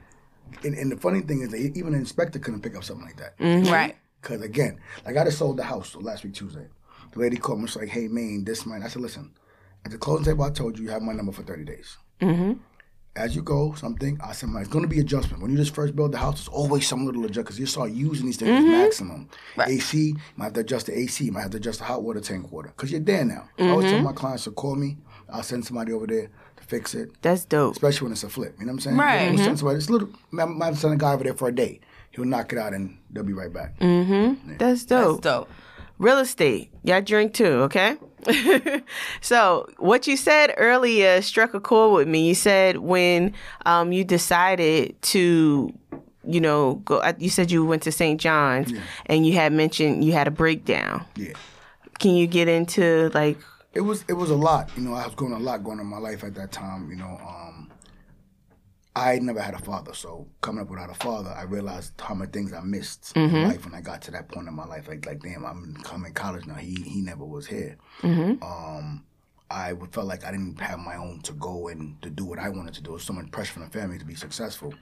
[0.64, 3.18] and, and the funny thing is that even an inspector couldn't pick up something like
[3.18, 3.38] that.
[3.38, 3.70] Mm-hmm.
[3.70, 3.96] right?
[4.20, 6.66] Because again, like I just sold the house last week Tuesday.
[7.12, 7.66] The lady called me.
[7.66, 9.32] She's like, "Hey, man, this man." I said, "Listen,
[9.84, 11.96] at the closing table, I told you you have my number for thirty days.
[12.20, 12.54] Mm-hmm.
[13.14, 15.42] As you go, something I said, "It's going to be adjustment.
[15.42, 17.92] When you just first build the house, it's always some little adjustment because you start
[17.92, 19.28] using these things as maximum.
[19.58, 22.02] AC, you might have to adjust the AC, you might have to adjust the hot
[22.02, 23.48] water tank water because you're there now.
[23.58, 24.04] I always tell mm-hmm.
[24.04, 24.98] my clients to call me.
[25.30, 27.72] I'll send somebody over there to fix it." That's dope.
[27.74, 28.56] especially when it's a flip.
[28.58, 28.96] You know what I'm saying?
[28.96, 29.30] Right.
[29.30, 29.78] We'll send somebody.
[29.78, 30.08] It's little.
[30.38, 31.80] I might send a guy over there for a day.
[32.10, 33.78] He'll knock it out and they'll be right back.
[33.78, 34.56] Mm-hmm.
[34.56, 35.22] That's dope.
[35.22, 35.50] That's dope.
[35.98, 36.70] Real estate.
[36.82, 37.96] Y'all drink too, okay?
[39.20, 42.26] so what you said earlier struck a chord with me.
[42.28, 43.32] You said when
[43.64, 45.72] um, you decided to,
[46.24, 47.02] you know, go.
[47.18, 48.20] You said you went to St.
[48.20, 48.72] John's,
[49.06, 51.04] and you had mentioned you had a breakdown.
[51.16, 51.32] Yeah.
[51.98, 53.38] Can you get into like?
[53.76, 54.70] It was it was a lot.
[54.76, 56.88] You know, I was going a lot going on in my life at that time.
[56.90, 57.70] You know, um,
[58.96, 62.30] I never had a father, so coming up without a father, I realized how many
[62.30, 64.88] things I missed in life when I got to that point in my life.
[64.88, 66.54] Like, like damn, I'm I'm college now.
[66.54, 67.76] He he never was here.
[68.42, 69.04] Um,
[69.50, 72.48] I felt like I didn't have my own to go and to do what I
[72.48, 72.84] wanted to do.
[72.84, 74.72] There was so much pressure from the family to be successful.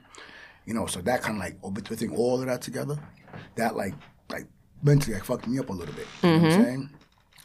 [0.65, 2.97] You know, so that kind of like putting all of that together,
[3.57, 3.93] that like
[4.29, 4.47] like
[4.81, 6.07] mentally like fucked me up a little bit.
[6.23, 6.89] You know what I'm saying?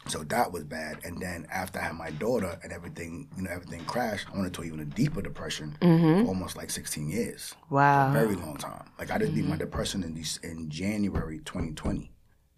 [0.07, 0.99] So that was bad.
[1.03, 4.47] And then after I had my daughter and everything, you know, everything crashed, I went
[4.47, 6.23] into even a deeper depression mm-hmm.
[6.23, 7.53] for almost like 16 years.
[7.69, 8.11] Wow.
[8.11, 8.89] Very long time.
[8.97, 9.59] Like I just beat my mm-hmm.
[9.59, 12.11] depression in these, in January 2020.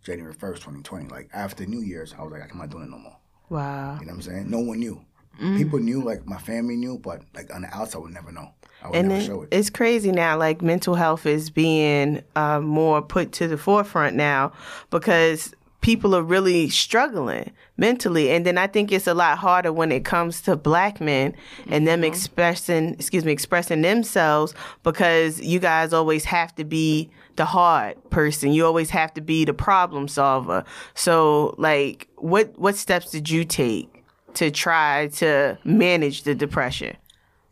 [0.04, 1.10] January 1st, 2020.
[1.10, 3.18] Like after New Year's, I was like, I'm not doing it no more.
[3.50, 3.98] Wow.
[4.00, 4.50] You know what I'm saying?
[4.50, 5.04] No one knew.
[5.36, 5.58] Mm-hmm.
[5.58, 8.54] People knew, like my family knew, but like on the outside, I would never know.
[8.84, 9.50] I would and never it- show it.
[9.52, 14.52] it's crazy now like mental health is being uh, more put to the forefront now
[14.90, 15.54] because
[15.84, 20.04] people are really struggling mentally and then i think it's a lot harder when it
[20.04, 21.36] comes to black men
[21.68, 22.06] and them mm-hmm.
[22.06, 28.52] expressing excuse me expressing themselves because you guys always have to be the hard person
[28.52, 30.64] you always have to be the problem solver
[30.96, 36.96] so like what what steps did you take to try to manage the depression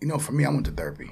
[0.02, 1.12] You know, for me, I went to therapy.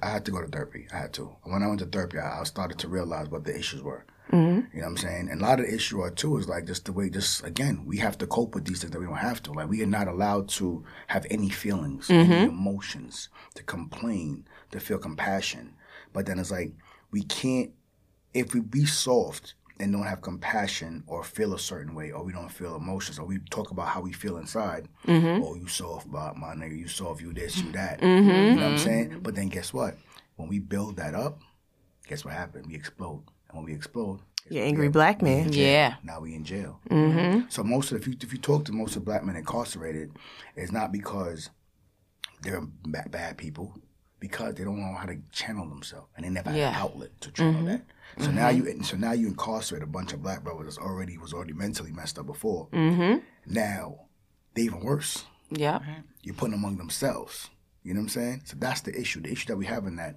[0.00, 0.86] I had to go to therapy.
[0.92, 1.24] I had to.
[1.42, 4.04] When I went to therapy, I I started to realize what the issues were.
[4.32, 4.76] Mm-hmm.
[4.76, 5.28] You know what I'm saying?
[5.30, 7.84] And a lot of the issue are too is like just the way, just again,
[7.84, 9.52] we have to cope with these things that we don't have to.
[9.52, 12.50] Like we are not allowed to have any feelings, any mm-hmm.
[12.50, 15.74] emotions, to complain, to feel compassion.
[16.12, 16.72] But then it's like
[17.10, 17.72] we can't
[18.32, 22.32] if we be soft and don't have compassion or feel a certain way or we
[22.32, 25.42] don't feel emotions or we talk about how we feel inside, mm-hmm.
[25.42, 28.00] oh, you soft about my nigga, you soft, you this, you that.
[28.02, 29.20] You know what I'm saying?
[29.22, 29.96] But then guess what?
[30.36, 31.40] When we build that up,
[32.06, 32.66] guess what happened?
[32.66, 33.24] We explode.
[33.50, 34.66] And when we explode, guess you what?
[34.68, 35.52] angry We- black we man.
[35.52, 35.96] Yeah.
[36.02, 36.80] Now we in jail.
[36.88, 37.48] Mm-hmm.
[37.48, 40.12] So most of if you if you talk to most of the black men incarcerated,
[40.56, 41.50] it's not because
[42.42, 43.74] they're bad, bad people,
[44.18, 46.70] because they don't know how to channel themselves and they never had Yeah.
[46.70, 47.82] an outlet to channel that.
[48.18, 51.32] So now you so now you incarcerate a bunch of black brothers that's already was
[51.32, 52.68] already mentally messed up before.
[52.72, 53.18] Mm-hmm.
[53.46, 54.06] Now
[54.54, 55.24] they even worse.
[55.50, 55.82] Yep.
[56.22, 57.50] You're putting them among themselves.
[57.82, 58.42] You know what I'm saying?
[58.44, 59.20] So that's the issue.
[59.20, 60.16] The issue that we have in that,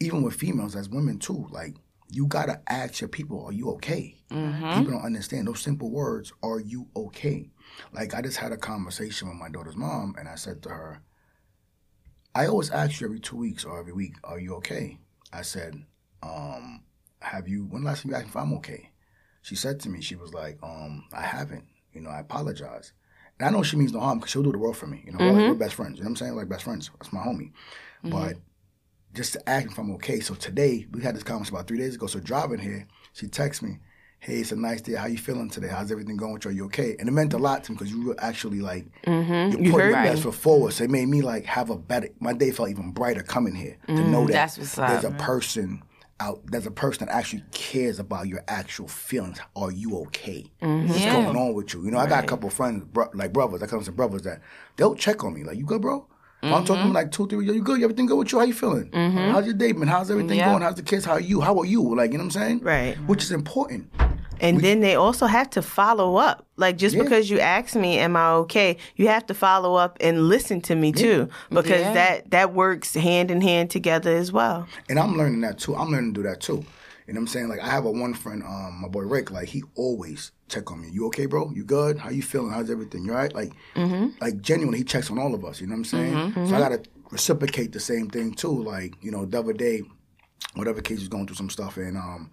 [0.00, 1.74] even with females as women too, like
[2.12, 4.16] you gotta ask your people, are you okay?
[4.78, 7.50] People don't understand those simple words, are you okay?
[7.92, 11.02] Like I just had a conversation with my daughter's mom and I said to her,
[12.34, 14.98] I always ask you every two weeks or every week, are you okay?
[15.32, 15.84] I said,
[16.22, 16.82] um,
[17.20, 17.64] "Have you?
[17.64, 18.90] When last time you asked me if I'm okay?"
[19.42, 21.64] She said to me, she was like, um, "I haven't.
[21.92, 22.92] You know, I apologize."
[23.38, 25.02] And I know she means no harm because she'll do the world for me.
[25.06, 25.96] You know, we're, like, we're best friends.
[25.98, 26.36] You know what I'm saying?
[26.36, 26.90] Like best friends.
[26.98, 27.52] That's my homie.
[28.04, 28.36] But
[29.14, 30.20] just to ask if I'm okay.
[30.20, 32.06] So today we had this conversation about three days ago.
[32.06, 33.78] So driving here, she texts me,
[34.18, 34.94] "Hey, it's a nice day.
[34.94, 35.68] How you feeling today?
[35.68, 36.50] How's everything going with you?
[36.50, 38.86] Are you okay?" And it meant a lot to me because you were actually like
[39.06, 40.72] you're put your heard best foot forward.
[40.74, 42.08] So it made me like have a better.
[42.20, 45.12] My day felt even brighter coming here to know that what's there's up.
[45.12, 45.82] a person
[46.20, 46.42] out.
[46.46, 49.40] There's a person that actually cares about your actual feelings.
[49.56, 50.52] Are you okay?
[50.60, 51.12] What's Yeah.
[51.12, 51.82] going on with you?
[51.84, 53.62] You know, I got a couple of friends, bro, like brothers.
[53.62, 54.40] I come to brothers that
[54.76, 55.44] they'll check on me.
[55.44, 56.06] Like, you good, bro?
[56.42, 57.82] If I'm talking to them like two, three, yo, you good?
[57.82, 58.38] Everything good with you?
[58.38, 58.90] How you feeling?
[58.90, 59.30] Mm-hmm.
[59.32, 59.88] How's your day, man?
[59.88, 60.50] How's everything Yeah.
[60.50, 60.62] going?
[60.62, 61.04] How's the kids?
[61.04, 61.40] How are you?
[61.42, 61.94] How are you?
[61.94, 62.60] Like, you know what I'm saying?
[62.60, 62.96] Right.
[63.06, 63.90] Which is important.
[64.42, 66.46] And then they also have to follow up.
[66.56, 67.02] Like just Yeah.
[67.02, 70.74] because you ask me, "Am I okay?" You have to follow up and listen to
[70.74, 71.92] me too, because Yeah.
[71.92, 74.66] that that works hand in hand together as well.
[74.88, 75.76] And I'm learning that too.
[75.76, 76.64] I'm learning to do that too.
[77.10, 77.48] You know what I'm saying?
[77.48, 79.32] Like I have a one friend, um, my boy Rick.
[79.32, 80.90] Like he always check on me.
[80.90, 81.50] You okay, bro?
[81.50, 81.98] You good?
[81.98, 82.52] How you feeling?
[82.52, 83.04] How's everything?
[83.04, 83.34] You all right?
[83.34, 84.10] Like, mm-hmm.
[84.20, 85.60] like genuinely, he checks on all of us.
[85.60, 86.14] You know what I'm saying?
[86.14, 86.46] Mm-hmm.
[86.46, 86.72] So I mm-hmm.
[86.72, 88.62] gotta reciprocate the same thing too.
[88.62, 89.82] Like you know, the other day,
[90.54, 92.30] whatever case was going through some stuff, and um,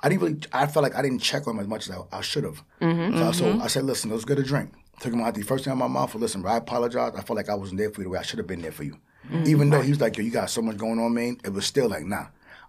[0.00, 0.38] I didn't really.
[0.52, 2.62] I felt like I didn't check on him as much as I, I should have.
[2.80, 4.72] So, so I said, listen, let's get a drink.
[5.00, 6.12] Took him out the first thing out my mouth.
[6.12, 7.14] For listen, bro, I apologize.
[7.16, 8.70] I felt like I wasn't there for you the way I should have been there
[8.70, 8.96] for you.
[9.44, 11.36] Even though he was like, yo, you got so much going on, man.
[11.42, 12.26] It was still like, nah,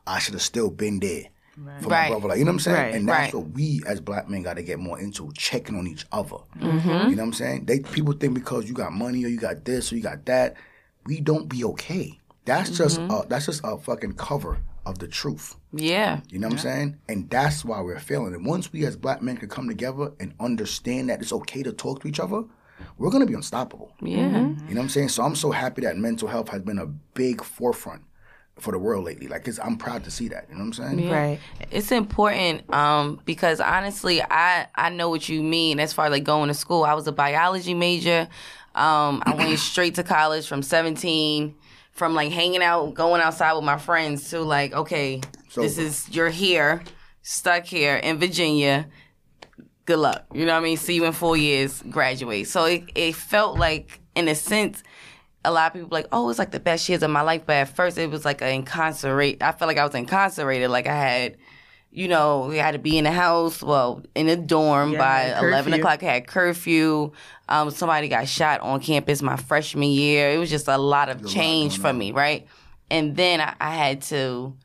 [0.08, 1.26] I should have still been there
[1.82, 2.10] for my Right.
[2.12, 2.28] brother.
[2.30, 2.78] Like, you know what I'm saying?
[2.78, 2.96] Right.
[2.96, 3.44] And that's Right.
[3.44, 6.38] what we as black men got to get more into, checking on each other.
[6.60, 6.90] Mm-hmm.
[7.10, 7.66] You know what I'm saying?
[7.66, 10.56] They people think because you got money or you got this or you got that,
[11.06, 12.20] we don't be okay.
[12.46, 13.12] That's just Mm-hmm.
[13.12, 15.56] a, that's just a fucking cover of the truth.
[15.74, 16.22] Yeah.
[16.30, 16.98] You know what I'm saying?
[17.08, 18.34] And that's why we're failing.
[18.34, 21.72] And once we as black men can come together and understand that it's okay to
[21.72, 22.44] talk to each other,
[22.98, 23.92] we're gonna be unstoppable.
[24.02, 24.18] Yeah.
[24.26, 25.10] You know what I'm saying?
[25.10, 28.02] So I'm so happy that mental health has been a big forefront
[28.62, 29.28] for the world lately.
[29.28, 30.46] Like, it's, I'm proud to see that.
[30.50, 31.10] You know what I'm saying?
[31.10, 31.40] Right.
[31.72, 36.24] It's important um, because honestly, I I know what you mean as far as like
[36.24, 36.84] going to school.
[36.84, 38.28] I was a biology major.
[38.76, 41.56] Um, I went straight to college from 17,
[41.92, 46.08] from like hanging out, going outside with my friends to like, okay, So- this is
[46.10, 46.84] you're here,
[47.22, 48.88] stuck here in Virginia.
[49.86, 50.26] Good luck.
[50.34, 50.78] You know what I mean?
[50.78, 52.48] See you in four years, graduate.
[52.48, 54.84] So it, it felt like, in a sense,
[55.44, 57.44] a lot of people like, oh, it's like the best years of my life.
[57.46, 59.42] But at first, it was like an incarcerate.
[59.42, 60.70] I felt like I was incarcerated.
[60.70, 61.38] Like I had,
[61.92, 65.34] you know, we had to be in the house, well, in a dorm Yeah, by
[65.34, 65.48] curfew.
[65.48, 66.04] eleven o'clock.
[66.04, 67.12] I had curfew.
[67.50, 70.32] Um, somebody got shot on campus my freshman year.
[70.32, 72.48] It was just a lot of change for me, right?
[72.90, 74.56] And then I, I had to.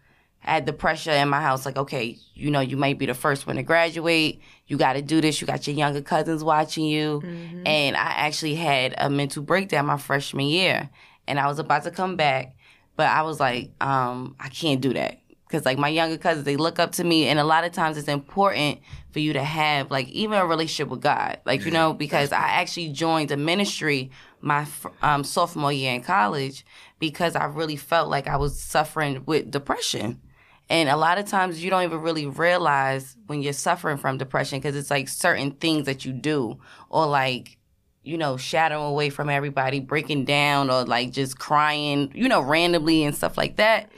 [0.45, 3.15] I had the pressure in my house, like, okay, you know, you might be the
[3.15, 4.41] first one to graduate.
[4.67, 5.41] You got to do this.
[5.41, 7.23] You got your younger cousins watching you.
[7.65, 10.91] And I actually had a mental breakdown my freshman year.
[11.29, 12.57] And I was about to come back,
[12.97, 15.19] but I was like, um, I can't do that.
[15.47, 17.29] Because, like, my younger cousins, they look up to me.
[17.29, 18.81] And a lot of times it's important
[19.13, 21.39] for you to have, like, even a relationship with God.
[21.45, 24.67] Like, you know, because I actually joined a ministry my
[25.03, 26.65] um, sophomore year in college
[26.99, 30.21] because I really felt like I was suffering with depression.
[30.69, 34.59] And a lot of times you don't even really realize when you're suffering from depression
[34.59, 36.59] because it's like certain things that you do
[36.91, 37.57] or like,
[38.03, 43.05] you know, shadowing away from everybody, breaking down or like just crying, you know, randomly
[43.05, 43.91] and stuff like that.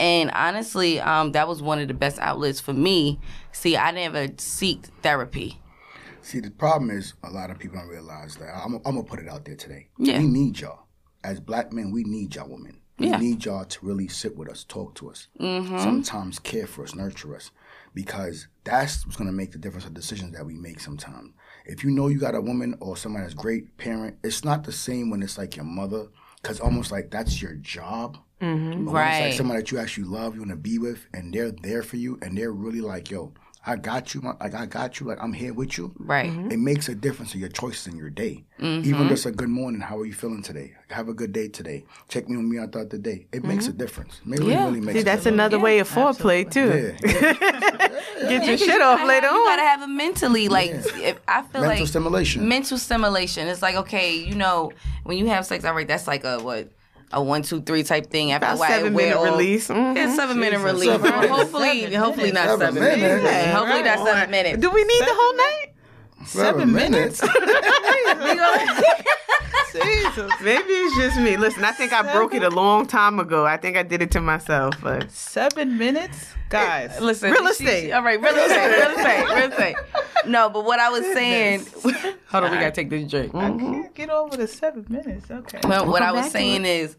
[0.00, 3.20] And honestly, um, that was one of the best outlets for me.
[3.52, 5.60] See, I never seeked therapy.
[6.22, 8.52] See, the problem is a lot of people don't realize that.
[8.52, 9.88] I'm, I'm gonna put it out there today.
[9.96, 10.18] Yeah.
[10.18, 10.86] We need y'all
[11.22, 11.92] as black men.
[11.92, 12.80] We need y'all women.
[12.98, 13.18] We Yeah.
[13.18, 15.78] need y'all to really sit with us, talk to us, mm-hmm.
[15.78, 17.50] sometimes care for us, nurture us,
[17.94, 20.80] because that's what's gonna make the difference of decisions that we make.
[20.80, 21.32] Sometimes,
[21.66, 24.72] if you know you got a woman or somebody that's great parent, it's not the
[24.72, 26.06] same when it's like your mother,
[26.40, 28.18] because almost like that's your job.
[28.38, 29.34] But when it's like Right.
[29.34, 32.18] somebody that you actually love, you want to be with, and they're there for you,
[32.22, 33.32] and they're really like, yo,
[33.68, 36.30] I got you, my- like I got you, like I'm here with you Right.
[36.30, 36.52] Mm-hmm.
[36.52, 38.44] it makes a difference in your choices in your day.
[38.60, 38.88] Mm-hmm.
[38.88, 40.74] Even just a good morning, how are you feeling today?
[40.90, 41.84] Have a good day today.
[42.08, 43.26] Check me on me out throughout the day.
[43.32, 43.74] It makes mm-hmm.
[43.74, 44.20] a difference.
[44.24, 44.64] It really, Yeah.
[44.66, 45.34] really makes See, that's difference.
[45.34, 46.96] another way of foreplay too.
[47.04, 47.32] Yeah.
[48.28, 50.48] Get your shit you off gotta later have, You gotta have it mentally.
[50.48, 52.48] Like if, I feel Mental like stimulation.
[52.48, 53.48] Mental stimulation.
[53.48, 54.72] It's like okay, you know,
[55.04, 56.70] when you have sex, all right, that's like a what.
[57.16, 58.30] A one, two, three type thing.
[58.32, 59.24] After About a while, seven wear minute off.
[59.38, 59.68] release.
[59.68, 59.96] Mhm.
[59.96, 60.72] It's seven minute Jesus.
[60.72, 60.90] release.
[60.90, 63.24] Seven hopefully, Seven hopefully not seven, Seven minutes.
[63.24, 63.52] minutes.
[63.54, 64.58] Hopefully not seven minutes.
[64.60, 65.66] Do we need the whole night?
[66.26, 67.20] Seven minutes.
[69.72, 70.30] Jesus.
[70.42, 71.36] Maybe it's just me.
[71.36, 73.44] Listen, I think I broke it a long time ago.
[73.44, 76.98] I think I did it to myself, but Seven minutes, guys.
[77.00, 77.82] Listen, Real estate.
[77.86, 79.76] she- all right, real estate, real estate, real estate.
[80.26, 81.66] No, but what I was saying.
[82.28, 83.34] hold on, we gotta take this drink.
[83.34, 85.30] I can't get over the seven minutes.
[85.30, 85.58] Okay.
[85.62, 86.96] But what I was saying is,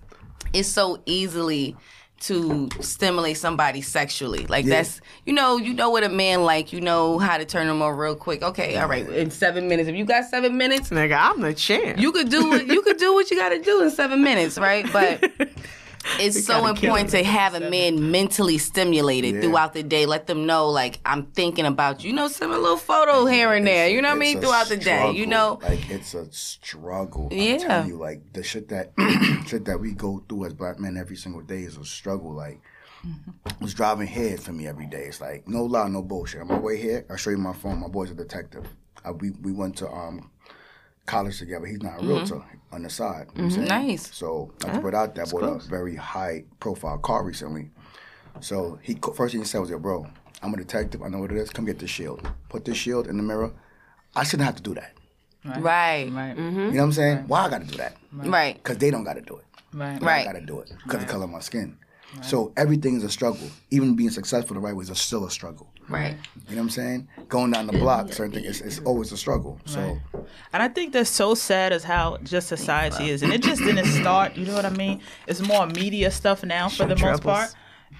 [0.53, 1.75] it's so easily
[2.19, 4.47] to stimulate somebody sexually.
[4.47, 7.67] Like that's you know, you know what a man like, you know how to turn
[7.67, 8.41] them on real quick.
[8.41, 9.87] Okay, all right, in seven minutes.
[9.87, 11.99] If you got seven minutes, Nigga, I'm the champ.
[11.99, 14.91] you could do you could do what you gotta do in seven minutes, right?
[14.91, 15.31] But
[16.19, 19.41] it's so important to have a man mentally stimulated Yeah.
[19.41, 20.05] throughout the day.
[20.05, 22.09] Let them know like I'm thinking about you.
[22.09, 23.89] You know, send a little photo here and there.
[23.89, 24.39] You know what I mean?
[24.41, 25.11] Throughout the day.
[25.11, 25.59] You know?
[25.63, 27.29] like it's a struggle.
[27.31, 27.85] Yeah.
[27.85, 28.93] you, like the shit that
[29.47, 32.33] shit that we go through as black men every single day is a struggle.
[32.33, 32.59] Like
[33.05, 33.63] Mm-hmm.
[33.63, 35.03] was driving here for me every day.
[35.03, 36.41] It's like no lie, no bullshit.
[36.41, 37.79] On my way here, I'll show you my phone.
[37.79, 38.65] My boy's a detective.
[39.05, 40.31] I, we we went to um
[41.07, 41.65] college together.
[41.65, 43.27] He's not a realtor on the side.
[43.35, 43.59] You know what I'm?
[43.65, 43.87] Mm-hmm.
[43.87, 44.15] Nice.
[44.15, 47.71] So I to put out that I bought a very high profile car recently.
[48.41, 50.05] So he first thing he said was, "Yo, bro,
[50.43, 51.01] I'm a detective.
[51.01, 51.49] I know what it is.
[51.49, 52.29] Come get this shield.
[52.49, 53.51] Put this shield in the mirror.
[54.15, 54.93] I shouldn't have to do that.
[55.45, 56.11] Right.
[56.11, 56.35] Right.
[56.37, 57.17] You know what I'm saying?
[57.27, 57.95] Why I got to do that?
[58.11, 58.55] Right.
[58.55, 59.45] Because they don't got to do it.
[59.73, 59.99] Right.
[59.99, 60.21] But Right.
[60.27, 61.77] I got to do it because of the color of my skin.
[62.21, 63.47] So everything is a struggle.
[63.69, 65.67] Even being successful the right way is still a struggle.
[65.89, 66.17] Right.
[66.49, 67.07] You know what I'm saying?
[67.27, 69.59] Going down the block, certain things, it's, it's always a struggle.
[69.65, 69.97] So
[70.53, 73.23] And I think that's so sad as how just society is.
[73.23, 75.01] And it just didn't start, you know what I mean?
[75.27, 77.53] It's more media stuff now for the most part.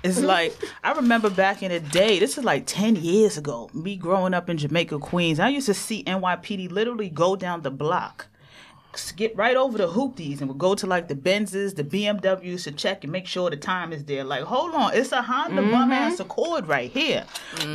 [0.04, 3.96] It's like I remember back in the day, this is like 10 years ago, me
[3.96, 5.40] growing up in Jamaica, Queens.
[5.40, 8.28] I used to see NYPD literally go down the block.
[8.96, 12.72] Skip right over the hoopties and would go to like the Benzes, the BMWs to
[12.72, 14.24] check and make sure the time is there.
[14.24, 15.72] Like, hold on, it's a Honda mm-hmm.
[15.72, 17.26] bum ass Accord right here.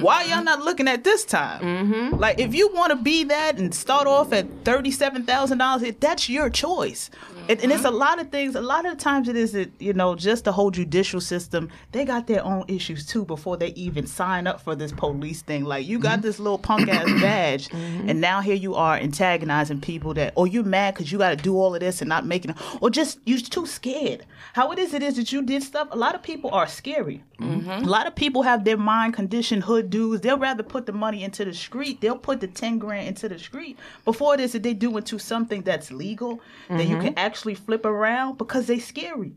[0.00, 0.44] Why y'all mm-hmm.
[0.44, 1.62] not looking at this time?
[1.62, 2.16] Mm-hmm.
[2.16, 6.28] Like, if you want to be that and start off at thirty-seven thousand dollars, that's
[6.28, 7.10] your choice.
[7.48, 7.96] And, and it's a mm-hmm.
[7.96, 8.54] lot of things.
[8.54, 11.70] A lot of times it is that you know just the whole judicial system.
[11.92, 15.64] They got their own issues too before they even sign up for this police thing.
[15.64, 16.22] Like, you got mm-hmm.
[16.22, 18.08] this little punk ass badge, mm-hmm.
[18.08, 21.30] and now here you are antagonizing people that, oh, or you're mad because you got
[21.30, 24.24] to do all of this and not making, or just you're too scared.
[24.52, 25.88] How it is, it is that you did stuff.
[25.90, 27.22] A lot of people are scary.
[27.40, 27.70] Mm-hmm.
[27.70, 30.20] A lot of people have their mind conditioned hood dudes.
[30.22, 32.00] They'll rather put the money into the street.
[32.00, 35.18] They'll put the ten grand into the street before it is that they do into
[35.18, 37.06] something that's legal that you mm-hmm.
[37.06, 39.32] can actually flip around because they scary.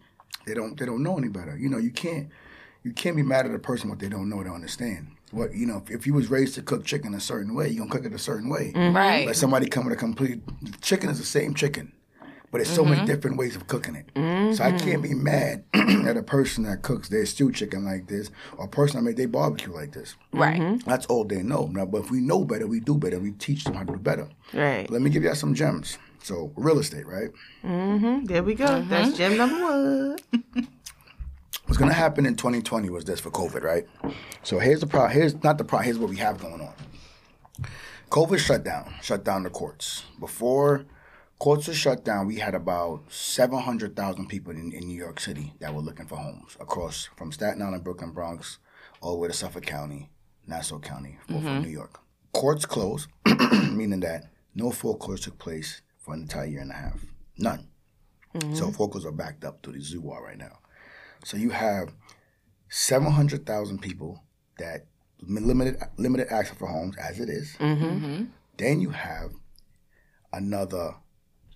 [0.46, 1.58] they don't they don't know any better.
[1.58, 2.30] You know, you can't
[2.84, 5.08] you can't be mad at a person what they don't know, they don't understand.
[5.32, 7.80] What you know, if, if you was raised to cook chicken a certain way, you
[7.80, 8.72] gonna cook it a certain way.
[8.76, 8.96] Mm-hmm.
[8.96, 9.28] Right.
[9.28, 10.42] Let somebody come with a complete
[10.82, 11.92] chicken is the same chicken,
[12.56, 13.06] but it's so many mm-hmm.
[13.06, 14.56] different ways of cooking it.
[14.56, 15.24] So I can't be mm-hmm.
[15.24, 15.66] mad
[16.08, 19.18] at a person that cooks their stew chicken like this, or a person that made
[19.18, 20.16] their barbecue like this.
[20.32, 20.62] Right.
[20.62, 20.90] Mm-hmm.
[20.90, 21.68] That's all they know.
[21.68, 23.20] Now, but if we know better, we do better.
[23.20, 24.30] We teach them how to do better.
[24.54, 24.90] Right.
[24.90, 25.98] Let me give you some gems.
[26.24, 27.30] So real estate, right?
[27.66, 28.24] Mm-hmm.
[28.24, 28.82] There we go.
[28.84, 30.18] That's gem number one.
[31.66, 33.86] What's gonna happen in 2020 was this for COVID, right?
[34.44, 35.12] So here's the problem.
[35.12, 35.88] Here's not the problem.
[35.88, 36.74] Here's what we have going on.
[38.12, 40.04] COVID shut down, shut down the courts.
[40.22, 40.86] Before
[41.40, 45.74] courts were shut down, we had about 700,000 people in, in New York City that
[45.74, 48.60] were looking for homes across from Staten Island, Brooklyn, Bronx,
[49.02, 50.10] all the way to Suffolk County,
[50.48, 51.64] Nassau County, both from mm-hmm.
[51.64, 52.00] New York.
[52.34, 53.08] Courts closed,
[53.72, 57.06] meaning that no foreclosure took place for an entire year and a half.
[57.38, 57.68] None.
[58.34, 58.72] So mm-hmm.
[58.72, 60.60] foreclosures are backed up to the zoo are right now.
[61.24, 61.96] So you have
[62.70, 64.24] 700,000 people
[64.60, 64.88] that
[65.22, 67.56] limited limited access for homes as it is.
[67.60, 68.26] Mm-hmm.
[68.58, 69.32] Then you have
[70.34, 70.96] another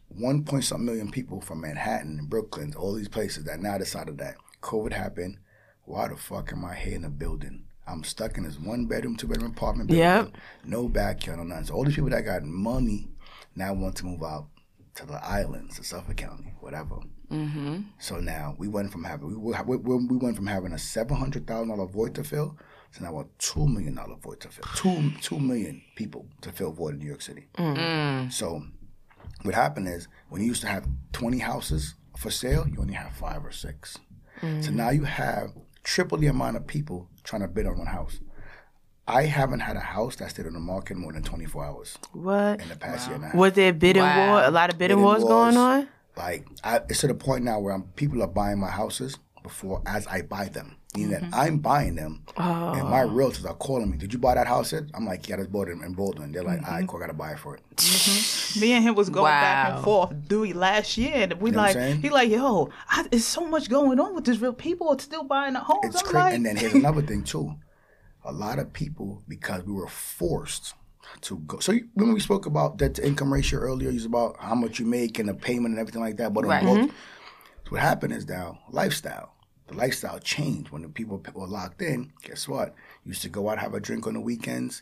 [0.09, 4.17] one point something million people from Manhattan and Brooklyn, all these places that now decided
[4.17, 5.37] that COVID happened.
[5.85, 7.65] Why the fuck am I here in a building?
[7.87, 10.05] I'm stuck in this one bedroom, two bedroom apartment building.
[10.05, 10.31] Yep.
[10.65, 11.65] No backyard, no nothing.
[11.65, 13.07] So all these people that got money
[13.55, 14.47] now want to move out
[14.95, 16.97] to the islands, to Suffolk County, whatever.
[17.31, 17.81] Mm-hmm.
[17.99, 21.17] So now we went from having we, we, we we went from having a seven
[21.17, 22.57] hundred thousand dollar void to fill
[22.93, 24.65] to now a two million dollar void to fill.
[24.75, 27.47] Two two million people to fill void in New York City.
[27.57, 28.31] Mm.
[28.31, 28.63] So
[29.43, 33.13] what happened is when you used to have twenty houses for sale, you only have
[33.13, 33.97] five or 6
[34.59, 35.51] So now you have
[35.83, 38.19] triple the amount of people trying to bid on one house.
[39.07, 41.97] I haven't had a house that stayed on the market more than twenty four hours
[42.13, 42.61] What?
[42.61, 43.35] in the past year and a half.
[43.35, 44.27] Was there bidding Wow.
[44.33, 44.43] war?
[44.43, 45.87] A lot of bidding, Bidding wars going on?
[46.17, 49.81] Like I, it's to the point now where I'm, people are buying my houses before
[49.85, 50.75] as I buy them.
[50.95, 51.29] Meaning mm-hmm.
[51.29, 53.09] that I'm buying them, and my oh.
[53.09, 53.97] realtors are calling me.
[53.97, 54.85] Did you buy that house yet?
[54.95, 56.31] I'm like, yeah, I just bought it in Baldwin.
[56.31, 56.87] They're like, all right, mm-hmm.
[56.87, 57.61] cool, I gotta buy it for it.
[57.75, 58.59] Mm-hmm.
[58.59, 61.61] Me and him was going back and forth Dewey last year, and we You know
[61.61, 64.51] like I'm he like yo, I, there's so much going on with this real.
[64.51, 65.93] People are still buying the homes.
[65.93, 66.17] It's crazy.
[66.17, 67.53] like, and then here's another thing too.
[68.25, 70.73] A lot of people, because we were forced
[71.21, 71.59] to go.
[71.59, 74.79] So you, when we spoke about debt to income ratio earlier, it's about how much
[74.79, 76.33] you make and the payment and everything like that.
[76.33, 76.63] But on Right.
[76.63, 79.33] both, so what happened is now lifestyle.
[79.69, 82.11] The lifestyle changed when the people were locked in.
[82.23, 82.75] Guess what?
[83.05, 84.81] Used to go out have a drink on the weekends,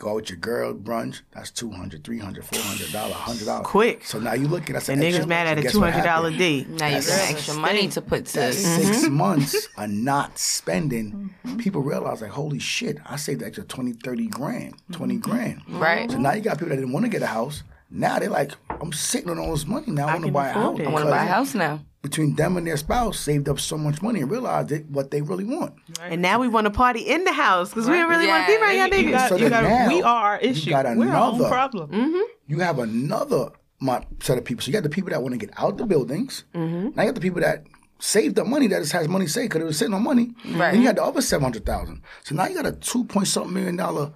[0.00, 1.20] Go out with your girl brunch.
[1.32, 3.66] That's 200 300 400 dollars, hundred dollars.
[3.66, 4.02] Quick.
[4.06, 6.68] So now you looking at us And niggas mad at a two hundred dollar date.
[6.70, 8.32] Now you got extra money to put to.
[8.32, 9.12] That's six mm-hmm.
[9.12, 11.34] months of not spending.
[11.44, 11.58] Mm-hmm.
[11.58, 15.30] People realize like, holy shit, I saved the extra 20, 30 grand, 20 mm-hmm.
[15.30, 15.62] grand.
[15.68, 16.10] Right.
[16.10, 17.62] So now you got people that didn't want to get a house.
[17.90, 19.88] Now they're like, I'm sitting on all this money.
[19.88, 20.80] Now I, want to buy a house.
[20.80, 21.80] I want to buy a house now.
[22.02, 25.20] Between them and their spouse, saved up so much money and realized it, what they
[25.20, 25.74] really want.
[26.00, 28.46] And now we want to party in the house because we don't really want to
[28.46, 28.60] be Yeah.
[28.86, 29.28] around y'all niggas.
[29.28, 30.70] So you got, now we are our you issue.
[30.70, 31.90] got We're our own another- problem.
[31.90, 32.20] Mm-hmm.
[32.46, 34.62] You have another my set of people.
[34.62, 36.44] So you got the people that want to get out the buildings.
[36.54, 36.90] Mm-hmm.
[36.96, 37.66] Now you got the people that
[37.98, 40.32] saved up money that just has money saved because it was sitting on money.
[40.54, 40.72] Right.
[40.72, 42.00] And you had the other seven hundred thousand.
[42.24, 44.12] So now you got a two point something million dollar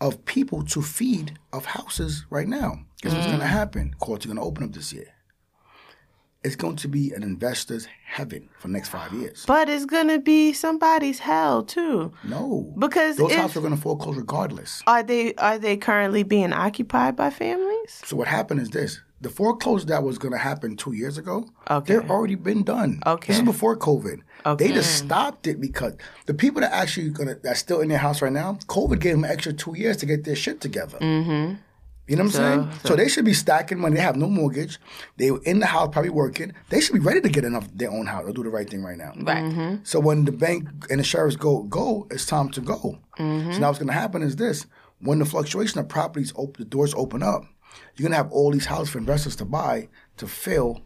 [0.00, 2.80] of people to feed of houses right now.
[3.00, 3.30] Guess what's Mm.
[3.30, 3.94] going to happen?
[3.98, 5.06] Courts are going to open up this year.
[6.44, 9.44] It's going to be an investor's heaven for the next five years.
[9.46, 12.12] But it's gonna be somebody's hell too.
[12.22, 14.82] No, Because those if- houses are going to foreclose regardless.
[14.86, 18.02] Are they are they currently being occupied by families?
[18.04, 21.48] So what happened is this: the foreclosure that was going to happen two years ago,
[21.70, 21.94] Okay.
[21.94, 23.00] they're already been done.
[23.06, 23.28] Okay.
[23.32, 24.20] this is before COVID.
[24.46, 24.66] Okay.
[24.68, 25.94] They just stopped it because
[26.26, 29.24] the people that actually gonna that's still in their house right now, COVID gave them
[29.24, 30.98] an extra two years to get their shit together.
[30.98, 31.54] Mm-hmm.
[32.06, 32.80] You know what I'm saying?
[32.84, 33.96] So, they should be stacking money.
[33.96, 34.78] They have no mortgage.
[35.16, 36.52] They were in the house, probably working.
[36.68, 38.82] They should be ready to get enough their own house or do the right thing
[38.82, 39.12] right now.
[39.16, 39.42] Right.
[39.42, 39.76] Mm-hmm.
[39.84, 42.98] So when the bank and the sheriffs go go, it's time to go.
[43.18, 43.52] Mm-hmm.
[43.52, 44.66] So now what's going to happen is this:
[45.00, 47.44] when the fluctuation of properties open, the doors open up,
[47.96, 49.88] you're going to have all these houses for investors to buy
[50.18, 50.82] to fill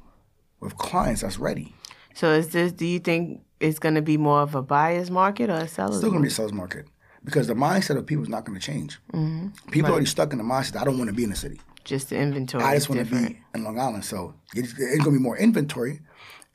[0.60, 1.74] with clients that's ready.
[2.14, 2.72] So is this?
[2.72, 5.96] Do you think it's gonna be more of a buyer's market or a seller's?
[5.96, 6.86] It's still going to be a seller's market
[7.24, 8.98] because the mindset of people is not going to change.
[9.12, 9.70] Mm-hmm.
[9.70, 10.80] People are already stuck in the mindset.
[10.80, 11.60] I don't want to be in the city.
[11.84, 12.62] Just the inventory.
[12.62, 14.04] I just want to be in Long Island.
[14.04, 16.00] So it's, it's going to be more inventory.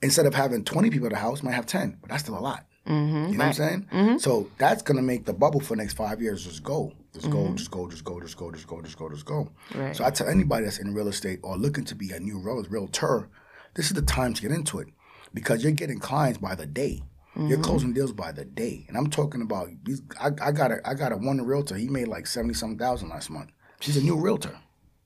[0.02, 2.40] Instead of having 20 people at the house, might have 10, but that's still a
[2.40, 2.66] lot.
[2.88, 3.32] Mm-hmm.
[3.32, 3.88] You know what I'm saying?
[3.92, 4.18] Mm-hmm.
[4.18, 6.92] So that's going to make the bubble for the next five years just go.
[7.14, 7.56] Just go, mm-hmm.
[7.56, 9.50] just go, just go, just go, just go, just go, just go.
[9.76, 9.96] Right.
[9.96, 12.64] So I tell anybody that's in real estate or looking to be a new real,
[12.64, 13.30] realtor,
[13.76, 14.88] this is the time to get into it
[15.34, 17.04] because you're getting clients by the day.
[17.36, 17.62] You're mm-hmm.
[17.64, 20.04] closing deals by the day, and I'm talking about these.
[20.22, 21.76] I, I got a I got a one realtor.
[21.76, 23.50] He made like seventy some thousand last month.
[23.80, 24.56] She's a new realtor.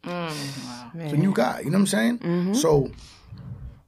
[0.03, 0.99] Mm-hmm.
[0.99, 1.59] It's a new guy.
[1.59, 2.19] You know what I'm saying?
[2.19, 2.53] Mm-hmm.
[2.55, 2.91] So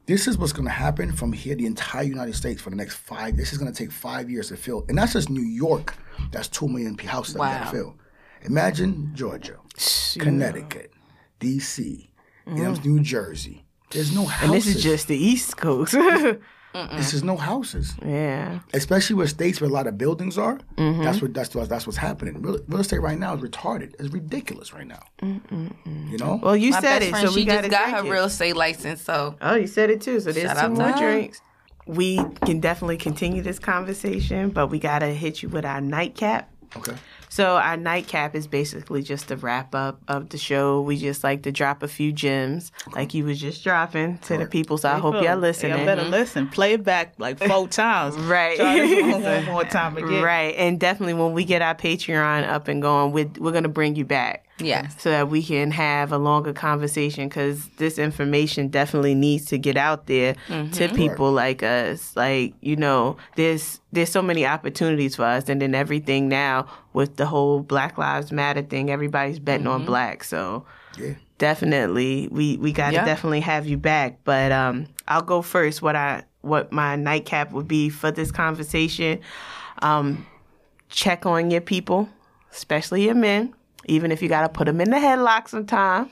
[0.05, 2.95] this is what's going to happen from here, the entire United States for the next
[2.95, 3.35] five.
[3.35, 5.95] This is going to take five years to fill, and that's just New York.
[6.31, 7.63] That's two million houses that Wow.
[7.65, 7.95] to fill.
[8.43, 9.57] Imagine Georgia,
[10.17, 10.93] Connecticut,
[11.39, 12.09] D.C.,
[12.47, 13.65] you know, New Jersey.
[13.91, 14.43] There's no houses.
[14.43, 15.93] And this is just the East Coast.
[16.73, 18.59] this is no houses yeah.
[18.73, 20.59] especially where states where a lot of buildings are.
[20.77, 21.03] Mm-hmm.
[21.03, 22.41] That's what that's that's what's happening.
[22.41, 23.95] Real, real estate right now is retarded.
[23.99, 25.03] It's ridiculous right now.
[25.21, 26.39] You know.
[26.41, 28.09] Well, you My said best it, friend, so we she just got her it.
[28.09, 30.19] real estate license, so Oh, you said it too.
[30.19, 31.41] So there's Shout two more drinks.
[31.87, 36.49] We can definitely continue this conversation, but we gotta hit you with our nightcap.
[36.77, 36.93] okay.
[37.29, 40.81] So our nightcap is basically just a wrap up of the show.
[40.81, 44.47] We just like to drop a few gems, like you was just dropping to the
[44.47, 44.77] people.
[44.79, 45.77] So I hope y'all listening.
[45.77, 46.47] Y'all better listen.
[46.49, 48.15] Play it back like four times.
[48.17, 48.57] Right.
[48.57, 50.23] Try this one, one more time again.
[50.23, 53.95] Right, and definitely when we get our Patreon up and going, we're, we're gonna bring
[53.95, 54.45] you back.
[54.61, 54.95] Yes.
[54.99, 59.77] so that we can have a longer conversation because this information definitely needs to get
[59.77, 60.35] out there
[60.73, 62.15] to people like us.
[62.15, 67.17] Like you know there's there's so many opportunities for us and then everything now with
[67.17, 70.23] the whole black lives matter thing everybody's betting on black.
[70.23, 70.65] So
[70.97, 71.13] Yeah.
[71.37, 73.05] definitely we we got to Yeah.
[73.05, 74.19] definitely have you back.
[74.23, 79.19] But um i'll go first what i what my nightcap would be for this conversation.
[79.81, 80.25] Um
[80.89, 82.09] check on your people
[82.51, 83.53] especially your men
[83.89, 86.09] even if you got to put them in the headlock sometime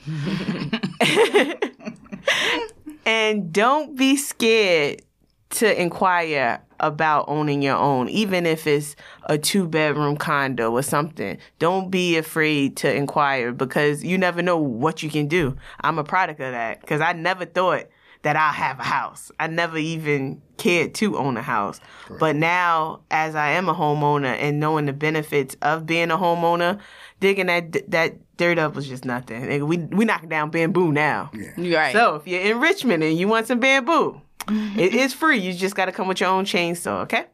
[3.05, 5.01] and don't be scared
[5.49, 11.37] to inquire about owning your own, even if it's a two bedroom condo or something.
[11.59, 15.55] Don't be afraid to inquire because you never know what you can do.
[15.81, 17.87] I'm a product of that because I never thought
[18.23, 19.31] that I'll have a house.
[19.39, 21.79] I never even cared to own a house.
[22.19, 26.79] But now, as I am a homeowner and knowing the benefits of being a homeowner,
[27.19, 29.41] digging that that dirt up was just nothing.
[29.43, 31.31] Nigga, We we knocking down bamboo now.
[31.57, 31.93] You're right.
[31.93, 35.39] So if you're in Richmond and you want some bamboo, it is free.
[35.39, 37.25] You just got to come with your own chainsaw, okay?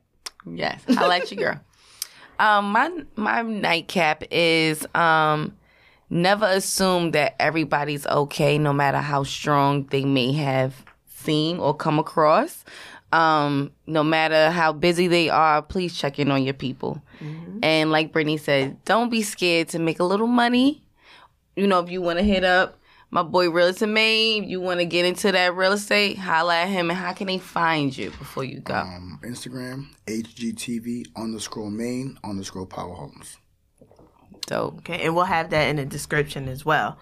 [0.46, 1.60] Yes, I like you, girl.
[2.40, 5.56] Um, my my nightcap is um,
[6.14, 11.99] never assume that everybody's okay, no matter how strong they may have seen or come
[11.99, 12.64] across.
[13.11, 17.01] Um, no matter how busy they are, please check in on your people.
[17.61, 20.84] And like Brittany said, don't be scared to make a little money.
[21.55, 22.80] You know, if you want to hit up
[23.11, 26.89] my boy Realtor Maine, you want to get into that real estate, holla at him.
[26.89, 28.74] And how can they find you before you go?
[28.74, 33.38] Um, Instagram HGTV underscore main underscore power homes.
[34.46, 34.80] Dope.
[34.80, 36.98] Okay, and we'll have that in the description as well.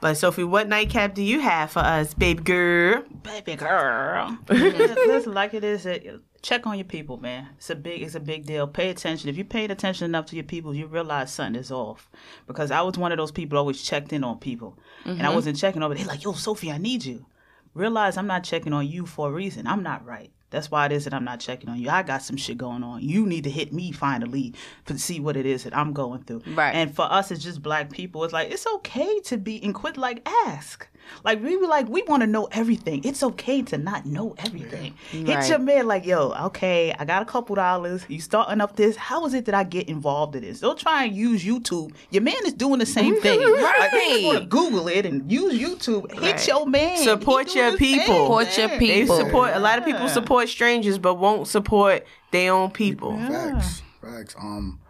[0.00, 3.02] But Sophie, what nightcap do you have for us, baby girl?
[3.22, 4.38] baby girl.
[4.48, 5.86] Listen, like it is.
[5.86, 7.48] It, check on your people, man.
[7.56, 8.66] It's a big, it's a big deal.
[8.66, 9.30] Pay attention.
[9.30, 12.10] If you paid attention enough to your people, you realize something is off.
[12.46, 15.34] Because I was one of those people always checked in on people, and I mm-hmm.
[15.34, 15.94] wasn't checking over.
[15.94, 17.26] They're like, yo, Sophie, I need you.
[17.74, 19.66] Realize I'm not checking on you for a reason.
[19.66, 20.30] I'm not right.
[20.50, 21.90] That's why it is that I'm not checking on you.
[21.90, 23.02] I got some shit going on.
[23.02, 24.54] You need to hit me finally
[24.86, 26.42] to see what it is that I'm going through.
[26.54, 26.74] Right.
[26.74, 28.22] And for us, it's just black people.
[28.24, 30.88] It's like it's okay to be and quit like ask.
[31.24, 33.02] Like we were like we want to know everything.
[33.04, 34.94] It's okay to not know everything.
[35.10, 35.48] Hit Right.
[35.48, 38.04] your man like, yo, okay, I got a couple dollars.
[38.08, 38.96] You starting up this?
[38.96, 40.60] How is it that I get involved in this?
[40.60, 41.92] Don't try and use YouTube.
[42.10, 43.40] Your man is doing the same thing.
[43.76, 46.10] Like, you just want to Google it and use YouTube.
[46.12, 46.46] Hit Right.
[46.48, 46.96] your man.
[46.98, 48.14] Support your the same people.
[48.24, 48.78] Support your thing.
[48.80, 49.16] They people.
[49.16, 53.16] support a lot of people support strangers, but won't support their own people.
[53.18, 54.34] Facts, facts.
[54.40, 54.80] Um,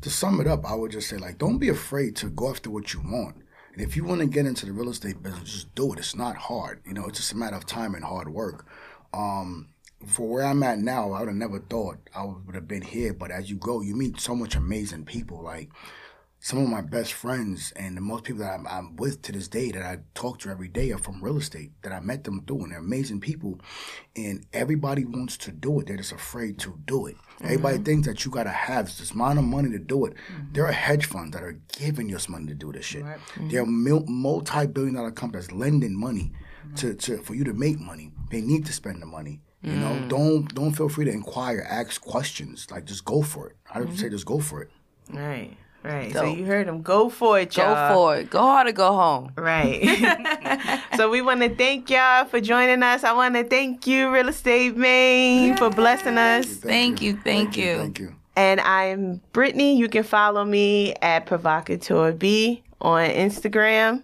[0.00, 2.70] to sum it up, I would just say like, don't be afraid to go after
[2.70, 3.36] what you want.
[3.74, 5.98] And if you want to get into the real estate business, just do it.
[5.98, 6.80] It's not hard.
[6.86, 8.66] You know, it's just a matter of time and hard work.
[9.12, 9.68] Um,
[10.06, 13.12] for where I'm at now, I would have never thought I would have been here.
[13.12, 15.42] But as you go, you meet so much amazing people.
[15.42, 15.70] Like
[16.44, 19.48] some of my best friends and the most people that I'm, I'm with to this
[19.48, 22.44] day that I talk to every day are from real estate that I met them
[22.46, 23.58] through, and they're amazing people.
[24.14, 27.16] And everybody wants to do it; they're just afraid to do it.
[27.40, 27.84] Everybody mm-hmm.
[27.84, 30.12] thinks that you gotta have this amount of money to do it.
[30.12, 30.52] Mm-hmm.
[30.52, 33.06] There are hedge funds that are giving you money to do this shit.
[33.40, 36.30] There are multi-billion dollar companies lending money
[36.66, 36.74] mm-hmm.
[36.74, 38.12] to, to for you to make money.
[38.30, 39.40] They need to spend the money.
[39.62, 40.08] You know, mm.
[40.10, 42.66] don't don't feel free to inquire, ask questions.
[42.70, 43.56] Like just go for it.
[43.72, 44.70] I would say just go for it.
[45.10, 45.56] Right,
[45.92, 46.12] right.
[46.12, 46.38] So Dope.
[46.38, 46.82] you heard them.
[46.82, 47.88] Go for it, Go y'all.
[47.88, 48.30] Go for it.
[48.30, 49.32] Go hard or go home.
[49.36, 50.80] Right.
[50.96, 53.04] so we want to thank y'all for joining us.
[53.04, 56.46] I want to thank you, Real Estate Maine, for blessing us.
[56.46, 57.76] Thank you, thank you.
[57.76, 58.14] Thank you.
[58.36, 59.76] And I'm Brittany.
[59.76, 64.02] You can follow me at Provocateur B on Instagram.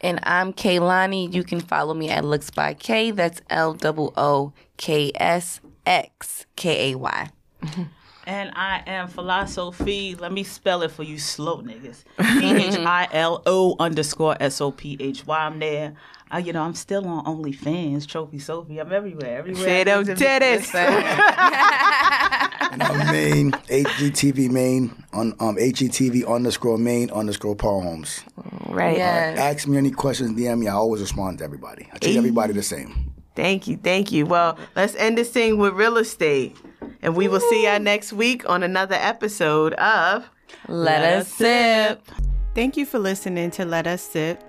[0.00, 1.32] And I'm Kaylani.
[1.32, 3.10] You can follow me at Looks by K.
[3.10, 7.30] That's L O O K S X K A Y.
[8.30, 10.14] And I am Philosophy.
[10.14, 12.04] Let me spell it for you slow niggas.
[12.40, 15.36] P H I L O underscore S O P H Y.
[15.36, 15.94] I'm there.
[16.30, 18.78] I, you know, I'm still on OnlyFans, Trophy Sophie.
[18.78, 19.38] I'm everywhere.
[19.38, 19.64] Everywhere.
[19.64, 20.70] Say I them titties.
[22.70, 28.22] And I'm main HGTV main on um HGTV underscore main underscore poems.
[28.68, 28.96] Right.
[28.96, 29.38] Yes.
[29.40, 30.68] Ask me any questions, DM me.
[30.68, 31.88] I always respond to everybody.
[31.92, 33.12] I treat everybody the same.
[33.34, 33.76] Thank you.
[33.76, 34.24] Thank you.
[34.24, 36.56] Well, let's end this thing with real estate.
[37.02, 40.28] And we will see y'all next week on another episode of
[40.68, 42.06] Let us sip.
[42.54, 44.42] Thank you for listening to Let Us Sip.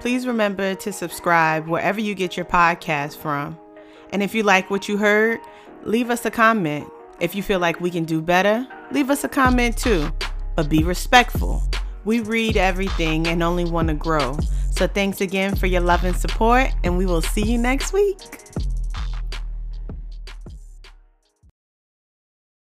[0.00, 3.56] Please remember to subscribe wherever you get your podcast from.
[4.10, 5.38] And if you like what you heard,
[5.84, 6.90] leave us a comment.
[7.20, 10.10] If you feel like we can do better, leave us a comment too.
[10.56, 11.62] But be respectful.
[12.04, 14.36] We read everything and only want to grow.
[14.70, 18.18] So thanks again for your love and support, and we will see you next week.